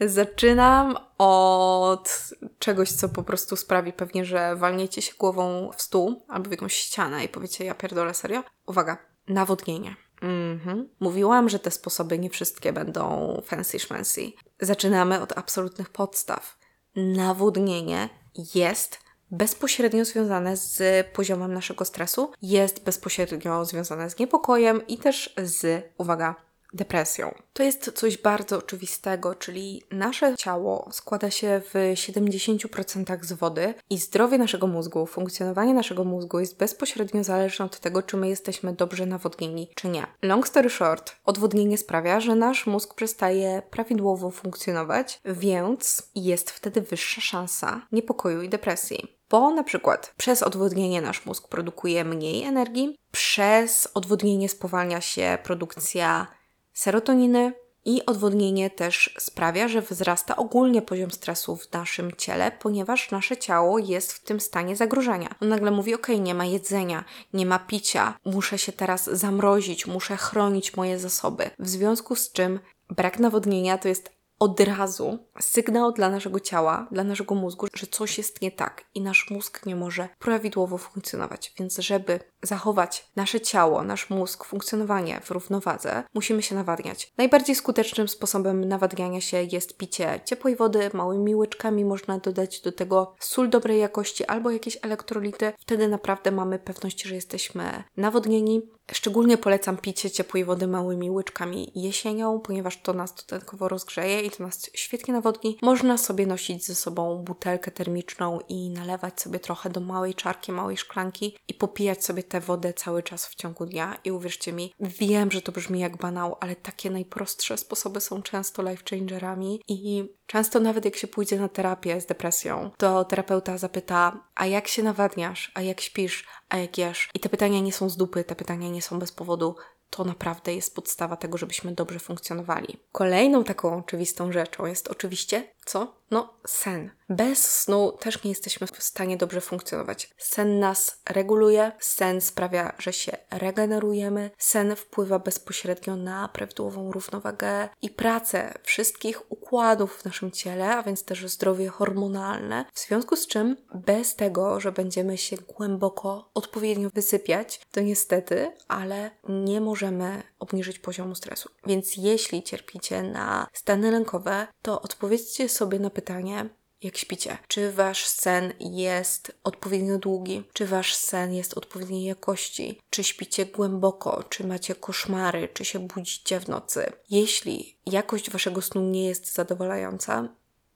Zaczynam 0.00 0.96
od 1.18 2.30
czegoś, 2.58 2.92
co 2.92 3.08
po 3.08 3.22
prostu 3.22 3.56
sprawi 3.56 3.92
pewnie, 3.92 4.24
że 4.24 4.56
walniecie 4.56 5.02
się 5.02 5.12
głową 5.18 5.70
w 5.76 5.82
stół 5.82 6.24
albo 6.28 6.48
w 6.48 6.52
jakąś 6.52 6.74
ścianę 6.74 7.24
i 7.24 7.28
powiecie, 7.28 7.64
ja 7.64 7.74
pierdolę 7.74 8.14
serio. 8.14 8.42
Uwaga, 8.66 8.98
nawodnienie. 9.28 9.96
Mhm. 10.22 10.88
Mówiłam, 11.00 11.48
że 11.48 11.58
te 11.58 11.70
sposoby 11.70 12.18
nie 12.18 12.30
wszystkie 12.30 12.72
będą 12.72 13.36
fancy 13.44 13.78
schmancy. 13.78 14.32
Zaczynamy 14.60 15.22
od 15.22 15.38
absolutnych 15.38 15.90
podstaw. 15.90 16.58
Nawodnienie 16.96 18.08
jest 18.54 18.98
bezpośrednio 19.30 20.04
związane 20.04 20.56
z 20.56 21.06
poziomem 21.06 21.54
naszego 21.54 21.84
stresu, 21.84 22.32
jest 22.42 22.84
bezpośrednio 22.84 23.64
związane 23.64 24.10
z 24.10 24.18
niepokojem 24.18 24.86
i 24.86 24.98
też 24.98 25.34
z, 25.44 25.84
uwaga, 25.98 26.34
depresją. 26.74 27.34
To 27.52 27.62
jest 27.62 27.92
coś 27.94 28.18
bardzo 28.18 28.58
oczywistego, 28.58 29.34
czyli 29.34 29.82
nasze 29.90 30.34
ciało 30.36 30.88
składa 30.92 31.30
się 31.30 31.60
w 31.64 31.74
70% 31.94 33.24
z 33.24 33.32
wody 33.32 33.74
i 33.90 33.98
zdrowie 33.98 34.38
naszego 34.38 34.66
mózgu, 34.66 35.06
funkcjonowanie 35.06 35.74
naszego 35.74 36.04
mózgu 36.04 36.40
jest 36.40 36.56
bezpośrednio 36.56 37.24
zależne 37.24 37.64
od 37.64 37.80
tego, 37.80 38.02
czy 38.02 38.16
my 38.16 38.28
jesteśmy 38.28 38.72
dobrze 38.72 39.06
nawodnieni, 39.06 39.68
czy 39.74 39.88
nie. 39.88 40.06
Long 40.22 40.48
story 40.48 40.70
short, 40.70 41.16
odwodnienie 41.24 41.78
sprawia, 41.78 42.20
że 42.20 42.34
nasz 42.34 42.66
mózg 42.66 42.94
przestaje 42.94 43.62
prawidłowo 43.70 44.30
funkcjonować, 44.30 45.20
więc 45.24 46.10
jest 46.14 46.50
wtedy 46.50 46.80
wyższa 46.80 47.20
szansa 47.20 47.86
niepokoju 47.92 48.42
i 48.42 48.48
depresji 48.48 49.22
bo 49.30 49.50
na 49.50 49.64
przykład 49.64 50.14
przez 50.16 50.42
odwodnienie 50.42 51.02
nasz 51.02 51.26
mózg 51.26 51.48
produkuje 51.48 52.04
mniej 52.04 52.42
energii, 52.42 52.98
przez 53.10 53.88
odwodnienie 53.94 54.48
spowalnia 54.48 55.00
się 55.00 55.38
produkcja 55.42 56.26
serotoniny 56.72 57.52
i 57.84 58.06
odwodnienie 58.06 58.70
też 58.70 59.14
sprawia, 59.18 59.68
że 59.68 59.82
wzrasta 59.82 60.36
ogólnie 60.36 60.82
poziom 60.82 61.10
stresu 61.10 61.56
w 61.56 61.72
naszym 61.72 62.12
ciele, 62.12 62.52
ponieważ 62.60 63.10
nasze 63.10 63.36
ciało 63.36 63.78
jest 63.78 64.12
w 64.12 64.24
tym 64.24 64.40
stanie 64.40 64.76
zagrożenia. 64.76 65.34
On 65.42 65.48
nagle 65.48 65.70
mówi: 65.70 65.94
OK, 65.94 66.08
nie 66.20 66.34
ma 66.34 66.44
jedzenia, 66.44 67.04
nie 67.32 67.46
ma 67.46 67.58
picia, 67.58 68.18
muszę 68.24 68.58
się 68.58 68.72
teraz 68.72 69.04
zamrozić, 69.04 69.86
muszę 69.86 70.16
chronić 70.16 70.76
moje 70.76 70.98
zasoby. 70.98 71.50
W 71.58 71.68
związku 71.68 72.16
z 72.16 72.32
czym 72.32 72.60
brak 72.90 73.18
nawodnienia 73.18 73.78
to 73.78 73.88
jest 73.88 74.21
od 74.42 74.60
razu 74.60 75.18
sygnał 75.40 75.92
dla 75.92 76.10
naszego 76.10 76.40
ciała, 76.40 76.88
dla 76.90 77.04
naszego 77.04 77.34
mózgu, 77.34 77.66
że 77.74 77.86
coś 77.86 78.18
jest 78.18 78.42
nie 78.42 78.50
tak 78.50 78.84
i 78.94 79.00
nasz 79.00 79.30
mózg 79.30 79.66
nie 79.66 79.76
może 79.76 80.08
prawidłowo 80.18 80.78
funkcjonować. 80.78 81.52
Więc, 81.58 81.78
żeby 81.78 82.20
zachować 82.42 83.10
nasze 83.16 83.40
ciało, 83.40 83.82
nasz 83.82 84.10
mózg, 84.10 84.44
funkcjonowanie 84.44 85.20
w 85.20 85.30
równowadze, 85.30 86.02
musimy 86.14 86.42
się 86.42 86.54
nawadniać. 86.54 87.12
Najbardziej 87.18 87.54
skutecznym 87.54 88.08
sposobem 88.08 88.64
nawadniania 88.64 89.20
się 89.20 89.42
jest 89.52 89.76
picie 89.76 90.20
ciepłej 90.24 90.56
wody, 90.56 90.90
małymi 90.92 91.34
łyczkami. 91.34 91.84
Można 91.84 92.18
dodać 92.18 92.60
do 92.60 92.72
tego 92.72 93.14
sól 93.20 93.50
dobrej 93.50 93.78
jakości 93.78 94.26
albo 94.26 94.50
jakieś 94.50 94.78
elektrolity. 94.82 95.52
Wtedy 95.58 95.88
naprawdę 95.88 96.30
mamy 96.30 96.58
pewność, 96.58 97.02
że 97.02 97.14
jesteśmy 97.14 97.84
nawodnieni. 97.96 98.62
Szczególnie 98.92 99.38
polecam 99.38 99.76
picie 99.76 100.10
ciepłej 100.10 100.44
wody 100.44 100.66
małymi 100.66 101.10
łyczkami 101.10 101.72
jesienią, 101.74 102.40
ponieważ 102.40 102.82
to 102.82 102.92
nas 102.92 103.14
dodatkowo 103.14 103.68
rozgrzeje 103.68 104.22
i 104.22 104.30
to 104.30 104.42
nas 104.42 104.70
świetnie 104.74 105.14
nawodni. 105.14 105.58
Można 105.62 105.98
sobie 105.98 106.26
nosić 106.26 106.66
ze 106.66 106.74
sobą 106.74 107.18
butelkę 107.24 107.70
termiczną 107.70 108.38
i 108.48 108.70
nalewać 108.70 109.20
sobie 109.20 109.38
trochę 109.38 109.70
do 109.70 109.80
małej 109.80 110.14
czarki, 110.14 110.52
małej 110.52 110.76
szklanki 110.76 111.36
i 111.48 111.54
popijać 111.54 112.04
sobie 112.04 112.22
tę 112.22 112.40
wodę 112.40 112.72
cały 112.72 113.02
czas 113.02 113.26
w 113.26 113.34
ciągu 113.34 113.66
dnia. 113.66 113.98
I 114.04 114.10
uwierzcie 114.10 114.52
mi, 114.52 114.74
wiem, 114.80 115.30
że 115.30 115.42
to 115.42 115.52
brzmi 115.52 115.80
jak 115.80 115.96
banał, 115.96 116.36
ale 116.40 116.56
takie 116.56 116.90
najprostsze 116.90 117.56
sposoby 117.56 118.00
są 118.00 118.22
często 118.22 118.62
life 118.62 118.82
changerami 118.90 119.60
i 119.68 120.04
często 120.32 120.60
nawet 120.60 120.84
jak 120.84 120.96
się 120.96 121.06
pójdzie 121.06 121.38
na 121.38 121.48
terapię 121.48 122.00
z 122.00 122.06
depresją, 122.06 122.70
to 122.76 123.04
terapeuta 123.04 123.58
zapyta, 123.58 124.28
a 124.34 124.46
jak 124.46 124.68
się 124.68 124.82
nawadniasz, 124.82 125.52
a 125.54 125.62
jak 125.62 125.80
śpisz, 125.80 126.26
a 126.48 126.58
jak 126.58 126.78
jesz? 126.78 127.08
I 127.14 127.20
te 127.20 127.28
pytania 127.28 127.60
nie 127.60 127.72
są 127.72 127.88
z 127.88 127.96
dupy, 127.96 128.24
te 128.24 128.36
pytania 128.36 128.68
nie 128.68 128.82
są 128.82 128.98
bez 128.98 129.12
powodu 129.12 129.56
to 129.90 130.04
naprawdę 130.04 130.54
jest 130.54 130.74
podstawa 130.74 131.16
tego, 131.16 131.38
żebyśmy 131.38 131.72
dobrze 131.72 131.98
funkcjonowali. 131.98 132.76
Kolejną 132.92 133.44
taką 133.44 133.78
oczywistą 133.78 134.32
rzeczą 134.32 134.66
jest 134.66 134.88
oczywiście 134.88 135.52
co? 135.64 136.02
No, 136.12 136.34
sen. 136.46 136.90
Bez 137.08 137.60
snu 137.60 137.92
też 138.00 138.24
nie 138.24 138.30
jesteśmy 138.30 138.66
w 138.66 138.82
stanie 138.82 139.16
dobrze 139.16 139.40
funkcjonować. 139.40 140.10
Sen 140.18 140.58
nas 140.58 141.00
reguluje, 141.08 141.72
sen 141.80 142.20
sprawia, 142.20 142.72
że 142.78 142.92
się 142.92 143.16
regenerujemy, 143.30 144.30
sen 144.38 144.76
wpływa 144.76 145.18
bezpośrednio 145.18 145.96
na 145.96 146.28
prawidłową 146.28 146.92
równowagę 146.92 147.68
i 147.82 147.90
pracę 147.90 148.54
wszystkich 148.62 149.32
układów 149.32 149.96
w 149.96 150.04
naszym 150.04 150.30
ciele, 150.30 150.76
a 150.76 150.82
więc 150.82 151.04
też 151.04 151.26
zdrowie 151.26 151.68
hormonalne. 151.68 152.64
W 152.74 152.80
związku 152.80 153.16
z 153.16 153.26
czym, 153.26 153.56
bez 153.74 154.16
tego, 154.16 154.60
że 154.60 154.72
będziemy 154.72 155.18
się 155.18 155.36
głęboko, 155.36 156.30
odpowiednio 156.34 156.90
wysypiać, 156.94 157.60
to 157.70 157.80
niestety, 157.80 158.52
ale 158.68 159.10
nie 159.28 159.60
możemy 159.60 160.22
obniżyć 160.38 160.78
poziomu 160.78 161.14
stresu. 161.14 161.50
Więc 161.66 161.96
jeśli 161.96 162.42
cierpicie 162.42 163.02
na 163.02 163.46
stany 163.52 163.90
lękowe, 163.90 164.46
to 164.62 164.82
odpowiedzcie 164.82 165.48
sobie 165.52 165.78
na 165.78 165.90
pytanie, 165.90 166.48
jak 166.82 166.96
śpicie. 166.96 167.38
Czy 167.48 167.72
wasz 167.72 168.06
sen 168.06 168.52
jest 168.60 169.32
odpowiednio 169.44 169.98
długi? 169.98 170.44
Czy 170.52 170.66
wasz 170.66 170.94
sen 170.94 171.34
jest 171.34 171.58
odpowiedniej 171.58 172.04
jakości? 172.04 172.80
Czy 172.90 173.04
śpicie 173.04 173.46
głęboko? 173.46 174.24
Czy 174.28 174.46
macie 174.46 174.74
koszmary? 174.74 175.48
Czy 175.48 175.64
się 175.64 175.78
budzicie 175.78 176.40
w 176.40 176.48
nocy? 176.48 176.92
Jeśli 177.10 177.76
jakość 177.86 178.30
waszego 178.30 178.62
snu 178.62 178.80
nie 178.80 179.06
jest 179.08 179.34
zadowalająca, 179.34 180.28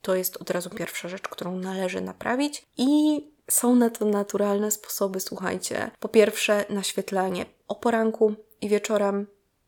to 0.02 0.14
jest 0.14 0.36
od 0.36 0.50
razu 0.50 0.70
pierwsza 0.70 1.08
rzecz, 1.08 1.22
którą 1.22 1.56
należy 1.56 2.00
naprawić 2.00 2.66
i 2.76 3.20
są 3.50 3.74
na 3.74 3.90
to 3.90 4.04
naturalne 4.04 4.70
sposoby, 4.70 5.20
słuchajcie. 5.20 5.90
Po 6.00 6.08
pierwsze, 6.08 6.64
naświetlanie 6.70 7.46
o 7.68 7.74
poranku 7.74 8.34
i 8.60 8.68
wieczorem. 8.68 9.26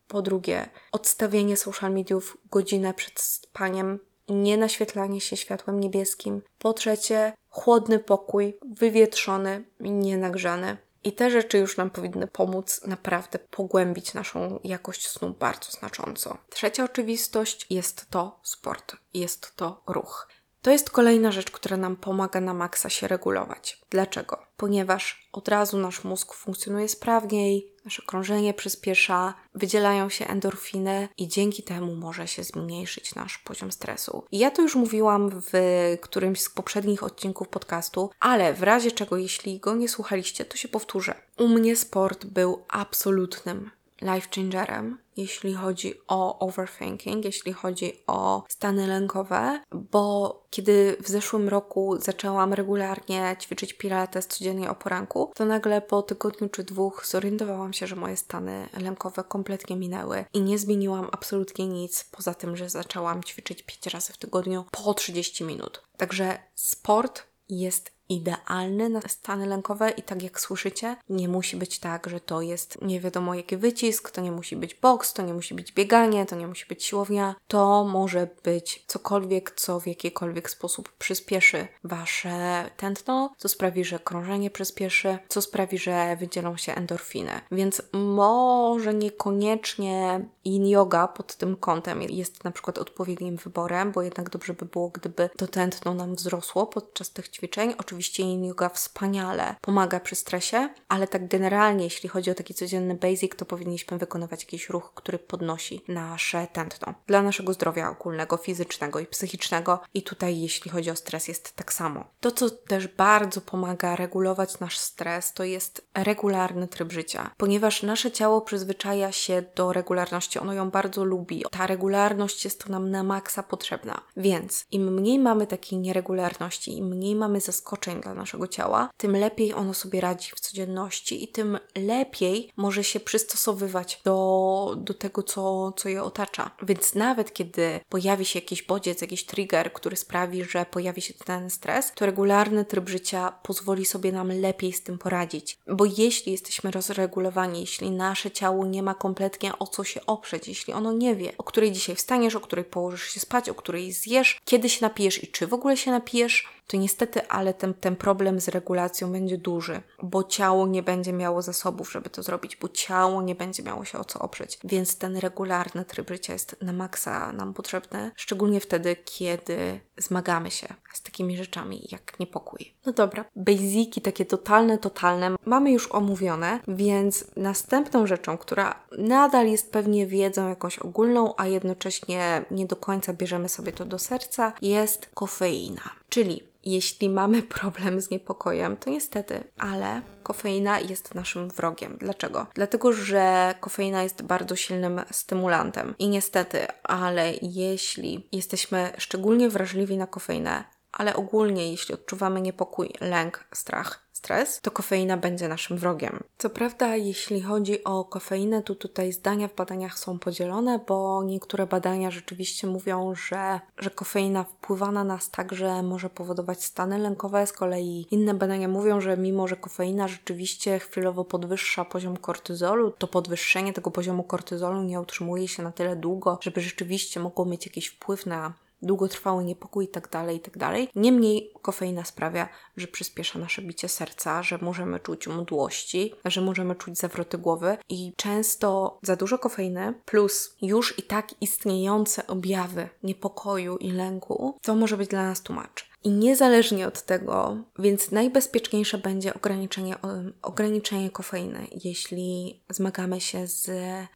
Po 0.09 0.23
drugie, 0.23 0.69
odstawienie 0.93 1.57
social 1.57 1.93
mediów 1.93 2.37
godzinę 2.51 2.95
przed 2.95 3.21
spaniem 3.21 3.99
nie 4.29 4.57
naświetlanie 4.57 5.21
się 5.21 5.37
światłem 5.37 5.81
niebieskim. 5.81 6.43
Po 6.59 6.73
trzecie, 6.73 7.33
chłodny 7.49 7.99
pokój, 7.99 8.59
wywietrzony, 8.77 9.65
nienagrzany. 9.81 10.77
I 11.05 11.13
te 11.13 11.31
rzeczy 11.31 11.59
już 11.59 11.77
nam 11.77 11.91
powinny 11.91 12.27
pomóc 12.27 12.81
naprawdę 12.87 13.39
pogłębić 13.39 14.15
naszą 14.15 14.61
jakość 14.65 15.09
snu 15.09 15.35
bardzo 15.39 15.73
znacząco. 15.73 16.39
Trzecia 16.51 16.85
oczywistość 16.85 17.67
jest 17.71 18.11
to 18.11 18.41
sport, 18.43 18.97
jest 19.15 19.57
to 19.57 19.83
ruch. 19.87 20.29
To 20.63 20.71
jest 20.71 20.91
kolejna 20.91 21.33
rzecz, 21.33 21.51
która 21.51 21.77
nam 21.77 21.97
pomaga 21.97 22.41
na 22.41 22.55
maksa 22.55 22.89
się 22.89 23.09
regulować. 23.09 23.81
Dlaczego? 23.91 24.39
Ponieważ 24.57 25.29
od 25.33 25.49
razu 25.49 25.79
nasz 25.79 26.05
mózg 26.05 26.35
funkcjonuje 26.35 26.89
sprawniej, 26.89 27.73
nasze 27.85 28.03
krążenie 28.07 28.55
przyspiesza, 28.55 29.35
wydzielają 29.55 30.09
się 30.09 30.27
endorfiny 30.27 31.09
i 31.19 31.29
dzięki 31.29 31.63
temu 31.63 31.95
może 31.95 32.29
się 32.29 32.45
zmniejszyć 32.45 33.15
nasz 33.15 33.39
poziom 33.39 33.73
stresu. 33.73 34.25
I 34.31 34.39
ja 34.39 34.51
to 34.51 34.63
już 34.63 34.75
mówiłam 34.75 35.31
w 35.31 35.53
którymś 36.01 36.41
z 36.41 36.51
poprzednich 36.51 37.03
odcinków 37.03 37.49
podcastu, 37.49 38.11
ale 38.21 38.55
w 38.55 38.63
razie 38.63 38.91
czego, 38.91 39.17
jeśli 39.17 39.61
go 39.61 39.77
nie 39.77 39.89
słuchaliście, 39.89 40.45
to 40.45 40.57
się 40.57 40.69
powtórzę. 40.69 41.15
U 41.37 41.49
mnie 41.49 41.77
sport 41.77 42.25
był 42.25 42.65
absolutnym 42.69 43.71
life 44.03 44.29
changerem, 44.35 44.99
jeśli 45.17 45.55
chodzi 45.55 45.95
o 46.09 46.39
overthinking, 46.39 47.25
jeśli 47.25 47.53
chodzi 47.53 47.93
o 48.07 48.45
stany 48.49 48.87
lękowe, 48.87 49.61
bo 49.73 50.35
kiedy 50.51 50.97
w 51.01 51.09
zeszłym 51.09 51.49
roku 51.49 51.97
zaczęłam 52.01 52.53
regularnie 52.53 53.37
ćwiczyć 53.41 53.73
pilates 53.73 54.27
codziennie 54.27 54.71
o 54.71 54.75
poranku, 54.75 55.33
to 55.35 55.45
nagle 55.45 55.81
po 55.81 56.03
tygodniu 56.03 56.49
czy 56.49 56.65
dwóch 56.65 57.07
zorientowałam 57.07 57.73
się, 57.73 57.87
że 57.87 57.97
moje 57.97 58.17
stany 58.17 58.69
lękowe 58.81 59.25
kompletnie 59.25 59.77
minęły 59.77 60.25
i 60.33 60.41
nie 60.41 60.59
zmieniłam 60.59 61.09
absolutnie 61.13 61.67
nic, 61.67 62.05
poza 62.05 62.35
tym, 62.35 62.57
że 62.57 62.69
zaczęłam 62.69 63.25
ćwiczyć 63.25 63.63
5 63.63 63.87
razy 63.87 64.13
w 64.13 64.19
tygodniu 64.19 64.65
po 64.71 64.95
30 64.95 65.45
minut. 65.45 65.83
Także 65.97 66.39
sport 66.55 67.23
jest 67.49 67.98
idealny 68.09 68.89
na 68.89 69.01
stany 69.01 69.47
lękowe 69.47 69.91
i 69.91 70.03
tak 70.03 70.23
jak 70.23 70.41
słyszycie, 70.41 70.97
nie 71.09 71.29
musi 71.29 71.57
być 71.57 71.79
tak, 71.79 72.07
że 72.07 72.21
to 72.21 72.43
jest 72.43 72.83
nie 72.83 73.01
wiadomo 73.01 73.35
jaki 73.35 73.57
wycisk, 73.57 74.11
to 74.11 74.21
nie 74.21 74.33
musi 74.33 74.57
być 74.57 74.75
boks, 74.75 75.13
to 75.13 75.23
nie 75.23 75.35
musi 75.35 75.55
być 75.55 75.73
bieganie, 75.73 76.27
to 76.27 76.37
nie 76.37 76.47
musi 76.47 76.67
być 76.67 76.85
siłownia. 76.85 77.35
To 77.49 77.85
może 77.85 78.29
być 78.43 78.85
cokolwiek, 78.87 79.51
co 79.51 79.81
w 79.81 79.87
jakikolwiek 79.87 80.51
sposób 80.51 80.93
przyspieszy 80.93 81.69
Wasze 81.85 82.71
tętno, 82.77 83.35
co 83.39 83.49
sprawi, 83.49 83.85
że 83.85 83.99
krążenie 83.99 84.51
przyspieszy, 84.51 85.19
co 85.29 85.43
sprawi, 85.43 85.79
że 85.79 86.17
wydzielą 86.17 86.57
się 86.57 86.75
endorfiny. 86.75 87.33
Więc 87.53 87.83
może 87.93 88.95
niekoniecznie 88.95 90.27
yin 90.45 90.67
yoga 90.67 91.09
pod 91.09 91.37
tym 91.37 91.57
kątem 91.57 92.03
jest 92.03 92.45
na 92.45 92.51
przykład 92.51 92.79
odpowiednim 92.79 93.37
wyborem, 93.37 93.93
bo 93.93 94.03
jednak 94.03 94.31
dobrze 94.31 94.55
by 94.55 94.67
było, 94.67 94.89
gdyby 94.89 95.31
to 95.37 95.47
tętno 95.47 95.95
nam 95.95 96.15
wzrosło 96.15 96.67
podczas 96.67 97.11
tych 97.11 97.29
ćwiczeń. 97.29 97.75
Oczywiście 97.79 97.98
Oczywiście 97.99 98.47
yoga 98.47 98.69
wspaniale 98.69 99.55
pomaga 99.61 100.01
przy 100.01 100.15
stresie, 100.17 100.69
ale 100.89 101.07
tak 101.07 101.29
generalnie, 101.29 101.85
jeśli 101.85 102.09
chodzi 102.09 102.31
o 102.31 102.35
taki 102.35 102.55
codzienny 102.55 102.95
basic, 102.95 103.37
to 103.37 103.45
powinniśmy 103.45 103.99
wykonywać 103.99 104.43
jakiś 104.43 104.69
ruch, 104.69 104.93
który 104.95 105.19
podnosi 105.19 105.83
nasze 105.89 106.47
tętno. 106.53 106.95
Dla 107.07 107.23
naszego 107.23 107.53
zdrowia 107.53 107.91
ogólnego, 107.91 108.37
fizycznego 108.37 109.01
i 109.01 109.07
psychicznego. 109.07 109.81
I 109.95 110.03
tutaj, 110.03 110.41
jeśli 110.41 110.71
chodzi 110.71 110.91
o 110.91 110.97
stres, 110.97 111.29
jest 111.29 111.57
tak 111.57 111.73
samo. 111.73 112.05
To, 112.21 112.31
co 112.31 112.51
też 112.51 112.89
bardzo 112.89 113.41
pomaga 113.41 113.97
regulować 113.97 114.61
nasz 114.61 114.79
stres, 114.79 115.33
to 115.33 115.45
jest 115.45 115.89
regularny 115.95 116.69
tryb 116.69 116.93
życia, 116.93 117.31
ponieważ 117.37 117.83
nasze 117.83 118.11
ciało 118.11 118.41
przyzwyczaja 118.41 119.13
się 119.13 119.43
do 119.57 119.73
regularności, 119.73 120.39
ono 120.39 120.53
ją 120.53 120.71
bardzo 120.71 121.05
lubi. 121.05 121.45
Ta 121.51 121.67
regularność 121.67 122.45
jest 122.45 122.65
to 122.65 122.73
nam 122.73 122.91
na 122.91 123.03
maksa 123.03 123.43
potrzebna. 123.43 124.01
Więc 124.17 124.67
im 124.71 124.95
mniej 124.95 125.19
mamy 125.19 125.47
takiej 125.47 125.79
nieregularności, 125.79 126.77
im 126.79 126.87
mniej 126.87 127.15
mamy 127.15 127.41
zaskoczeń, 127.41 127.88
dla 127.97 128.15
naszego 128.15 128.49
ciała, 128.49 128.91
tym 128.97 129.17
lepiej 129.17 129.55
ono 129.55 129.75
sobie 129.75 130.01
radzi 130.01 130.31
w 130.37 130.41
codzienności 130.41 131.25
i 131.25 131.29
tym 131.29 131.59
lepiej 131.77 132.53
może 132.57 132.85
się 132.85 133.01
przystosowywać 133.01 134.01
do, 134.05 134.75
do 134.77 134.95
tego, 134.95 135.23
co, 135.23 135.73
co 135.73 135.89
je 135.89 136.03
otacza. 136.03 136.51
Więc 136.63 136.95
nawet 136.95 137.33
kiedy 137.33 137.81
pojawi 137.89 138.25
się 138.25 138.39
jakiś 138.39 138.63
bodziec, 138.63 139.01
jakiś 139.01 139.27
trigger, 139.27 139.73
który 139.73 139.97
sprawi, 139.97 140.45
że 140.45 140.67
pojawi 140.71 141.03
się 141.03 141.15
ten 141.15 141.51
stres, 141.51 141.93
to 141.95 142.07
regularny 142.07 142.65
tryb 142.65 142.89
życia 142.89 143.33
pozwoli 143.43 143.85
sobie 143.85 144.13
nam 144.13 144.41
lepiej 144.41 144.73
z 144.73 144.83
tym 144.83 144.99
poradzić. 144.99 145.59
Bo 145.67 145.85
jeśli 145.85 146.33
jesteśmy 146.33 146.71
rozregulowani, 146.71 147.61
jeśli 147.61 147.91
nasze 147.91 148.31
ciało 148.31 148.67
nie 148.67 148.83
ma 148.83 148.95
kompletnie 148.95 149.59
o 149.59 149.67
co 149.67 149.85
się 149.85 150.07
oprzeć, 150.07 150.49
jeśli 150.49 150.73
ono 150.73 150.93
nie 150.93 151.17
wie, 151.17 151.33
o 151.39 151.45
której 151.45 151.73
dzisiaj 151.73 151.97
wstaniesz, 151.97 152.35
o 152.35 152.41
której 152.41 152.65
położysz 152.65 153.11
się 153.11 153.21
spać, 153.21 153.49
o 153.49 153.55
której 153.55 153.93
zjesz, 153.93 154.41
kiedy 154.45 154.69
się 154.69 154.79
napijesz 154.87 155.25
i 155.25 155.29
czy 155.29 155.47
w 155.47 155.55
ogóle 155.55 155.77
się 155.77 155.91
napijesz, 155.91 156.49
to 156.69 156.77
niestety, 156.77 157.29
ale 157.29 157.55
ten, 157.55 157.75
ten 157.75 157.97
problem 157.97 158.41
z 158.41 158.49
regulacją 158.49 159.13
będzie 159.13 159.39
duży, 159.39 159.81
bo 160.03 160.25
ciało 160.25 160.67
nie 160.67 160.83
będzie 160.83 161.13
miało 161.13 161.43
zasobów, 161.43 161.93
żeby 161.93 162.11
to 162.11 162.23
zrobić, 162.23 162.57
bo 162.57 162.69
ciało 162.69 163.23
nie 163.23 163.35
będzie 163.35 163.63
miało 163.63 163.85
się 163.85 163.99
o 163.99 164.05
co 164.05 164.19
oprzeć. 164.19 164.59
Więc 164.65 164.99
ten 164.99 165.17
regularny 165.17 165.85
tryb 165.85 166.11
życia 166.11 166.33
jest 166.33 166.57
na 166.63 166.73
maksa 166.73 167.33
nam 167.33 167.55
potrzebny, 167.55 168.11
szczególnie 168.17 168.61
wtedy, 168.61 168.97
kiedy 169.05 169.81
zmagamy 169.97 170.51
się 170.51 170.75
z 170.93 171.03
takimi 171.03 171.37
rzeczami 171.37 171.89
jak 171.91 172.21
niepokój. 172.21 172.75
No 172.87 172.93
dobra, 172.93 173.25
basiki 173.37 174.01
takie 174.01 174.25
totalne, 174.25 174.79
totalne 174.79 175.37
mamy 175.45 175.73
już 175.73 175.93
omówione, 175.93 176.61
więc 176.69 177.25
następną 177.37 178.07
rzeczą, 178.07 178.39
która 178.39 178.83
nadal 178.99 179.49
jest 179.49 179.73
pewnie 179.73 180.07
wiedzą 180.07 180.49
jakąś 180.49 180.79
ogólną, 180.79 181.35
a 181.37 181.47
jednocześnie 181.47 182.45
nie 182.51 182.67
do 182.67 182.77
końca 182.77 183.13
bierzemy 183.13 183.49
sobie 183.49 183.73
to 183.73 183.85
do 183.85 183.99
serca, 183.99 184.53
jest 184.63 185.11
kofeina. 185.15 185.91
Czyli 186.09 186.49
jeśli 186.73 187.09
mamy 187.09 187.43
problem 187.59 188.01
z 188.01 188.11
niepokojem, 188.11 188.77
to 188.77 188.91
niestety, 188.91 189.45
ale 189.59 190.03
kofeina 190.23 190.81
jest 190.81 191.15
naszym 191.15 191.49
wrogiem. 191.49 191.97
Dlaczego? 192.01 192.47
Dlatego, 192.55 192.93
że 192.93 193.55
kofeina 193.61 194.03
jest 194.03 194.23
bardzo 194.23 194.57
silnym 194.57 195.01
stymulantem. 195.11 195.95
I 195.99 196.09
niestety, 196.09 196.67
ale 196.83 197.33
jeśli 197.43 198.29
jesteśmy 198.33 198.93
szczególnie 198.99 199.49
wrażliwi 199.49 199.97
na 199.97 200.07
kofeinę, 200.07 200.65
ale 200.99 201.17
ogólnie, 201.17 201.71
jeśli 201.71 201.95
odczuwamy 201.95 202.41
niepokój, 202.41 202.91
lęk, 203.01 203.45
strach, 203.53 204.09
stres, 204.19 204.61
to 204.61 204.71
kofeina 204.71 205.17
będzie 205.17 205.49
naszym 205.49 205.79
wrogiem. 205.79 206.25
Co 206.39 206.51
prawda, 206.51 206.97
jeśli 206.97 207.41
chodzi 207.43 207.85
o 207.85 208.05
kofeinę, 208.05 208.63
to 208.63 208.75
tutaj 208.75 209.13
zdania 209.13 209.49
w 209.49 209.55
badaniach 209.55 209.99
są 209.99 210.19
podzielone, 210.19 210.81
bo 210.89 211.23
niektóre 211.25 211.67
badania 211.67 212.11
rzeczywiście 212.11 212.67
mówią, 212.67 213.15
że, 213.15 213.61
że 213.79 213.91
kofeina 213.91 214.45
wpływa 214.45 214.91
na 214.91 215.05
nas 215.05 215.31
tak, 215.31 215.53
że 215.53 215.83
może 215.83 216.11
powodować 216.11 216.65
stany 216.65 216.99
lękowe. 216.99 217.47
Z 217.47 217.53
kolei 217.53 218.07
inne 218.11 218.35
badania 218.35 218.69
mówią, 218.69 219.01
że 219.01 219.17
mimo, 219.17 219.49
że 219.49 219.57
kofeina 219.57 220.09
rzeczywiście 220.09 220.79
chwilowo 220.79 221.25
podwyższa 221.25 221.85
poziom 221.85 222.17
kortyzolu, 222.17 222.91
to 222.91 223.07
podwyższenie 223.07 223.73
tego 223.73 223.91
poziomu 223.91 224.23
kortyzolu 224.23 224.83
nie 224.83 225.01
utrzymuje 225.01 225.49
się 225.49 225.63
na 225.63 225.73
tyle 225.73 225.97
długo, 225.97 226.39
żeby 226.43 226.61
rzeczywiście 226.61 227.21
mogło 227.21 227.45
mieć 227.45 227.67
jakiś 227.67 227.87
wpływ 227.87 228.27
na 228.27 228.53
długotrwały 228.83 229.45
niepokój 229.45 229.85
i 229.85 229.89
tak 229.89 230.09
dalej, 230.09 230.37
i 230.37 230.41
tak. 230.41 230.57
Niemniej 230.95 231.53
kofeina 231.63 232.05
sprawia, 232.05 232.49
że 232.77 232.87
przyspiesza 232.87 233.39
nasze 233.39 233.63
bicie 233.63 233.89
serca, 233.89 234.43
że 234.43 234.59
możemy 234.63 235.01
czuć 235.01 235.27
mdłości, 235.27 236.15
że 236.25 236.41
możemy 236.41 236.75
czuć 236.75 236.99
zawroty 236.99 237.39
głowy 237.39 237.79
i 237.89 238.13
często 238.17 238.99
za 239.03 239.17
dużo 239.17 239.39
kofeiny 239.39 239.95
plus 240.05 240.57
już 240.63 240.99
i 240.99 241.03
tak 241.03 241.35
istniejące 241.41 242.27
objawy 242.27 242.89
niepokoju 243.03 243.77
i 243.77 243.91
lęku, 243.91 244.59
to 244.63 244.75
może 244.75 244.97
być 244.97 245.09
dla 245.09 245.23
nas 245.23 245.43
tłumacz. 245.43 245.89
I 246.09 246.11
niezależnie 246.11 246.87
od 246.89 247.03
tego, 247.03 247.57
więc 247.79 248.11
najbezpieczniejsze 248.11 248.99
będzie 248.99 249.35
ograniczenie, 249.35 249.97
ograniczenie 250.43 251.11
kofeiny, 251.11 251.67
jeśli 251.85 252.61
zmagamy 252.71 253.21
się 253.21 253.47
z 253.47 253.71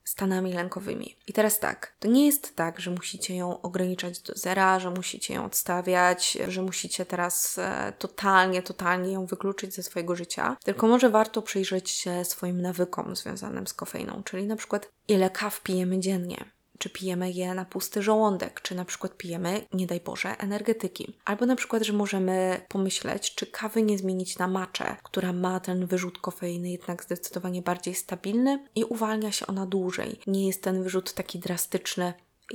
stanami 0.05 0.53
lękowymi. 0.53 1.17
I 1.27 1.33
teraz 1.33 1.61
tak, 1.61 1.93
to 2.01 2.09
nie 2.09 2.27
jest 2.27 2.57
tak, 2.57 2.81
że 2.81 2.91
musicie 2.91 3.37
ją 3.37 3.61
ograniczać 3.61 4.21
do 4.21 4.33
zera, 4.37 4.81
że 4.81 4.91
musicie 4.91 5.35
ją 5.35 5.45
odstawiać, 5.45 6.39
że 6.49 6.63
musicie 6.63 7.07
teraz 7.07 7.59
e, 7.59 7.93
totalnie, 7.99 8.63
totalnie 8.63 9.13
ją 9.13 9.27
wykluczyć 9.27 9.75
ze 9.75 9.83
swojego 9.83 10.17
życia, 10.17 10.57
tylko 10.65 10.89
może 10.89 11.11
warto 11.11 11.43
przyjrzeć 11.43 11.91
się 11.91 12.25
swoim 12.25 12.63
nawykom 12.63 13.17
związanym 13.17 13.67
z 13.67 13.75
kofeiną, 13.75 14.23
czyli 14.25 14.47
na 14.47 14.57
przykład 14.57 14.89
ile 15.09 15.31
kaw 15.31 15.61
pijemy 15.61 16.01
dziennie 16.01 16.45
czy 16.79 16.91
pijemy 16.91 17.31
je 17.31 17.55
na 17.55 17.65
pusty 17.65 18.03
żołądek, 18.03 18.61
czy 18.61 18.75
na 18.75 18.85
przykład 18.85 19.17
pijemy, 19.17 19.67
nie 19.73 19.87
daj 19.87 20.01
Boże, 20.01 20.39
energetyki. 20.39 21.17
Albo 21.25 21.47
na 21.47 21.57
przykład, 21.57 21.83
że 21.83 21.93
możemy 21.93 22.61
pomyśleć, 22.69 23.35
czy 23.35 23.47
kawy 23.47 23.83
nie 23.83 23.99
zmienić 23.99 24.39
na 24.39 24.49
maczę, 24.49 24.97
która 25.03 25.33
ma 25.33 25.61
ten 25.61 25.87
wyrzut 25.87 26.19
kofeiny 26.19 26.71
jednak 26.71 27.05
zdecydowanie 27.05 27.63
bardziej 27.63 27.95
stabilny 27.95 28.67
i 28.75 28.85
uwalnia 28.85 29.33
się 29.33 29.47
ona 29.47 29.67
dłużej. 29.67 30.21
Nie 30.27 30.47
jest 30.47 30.63
ten 30.63 30.83
wyrzut 30.83 31.13
taki 31.13 31.39
drastyczny, 31.39 32.13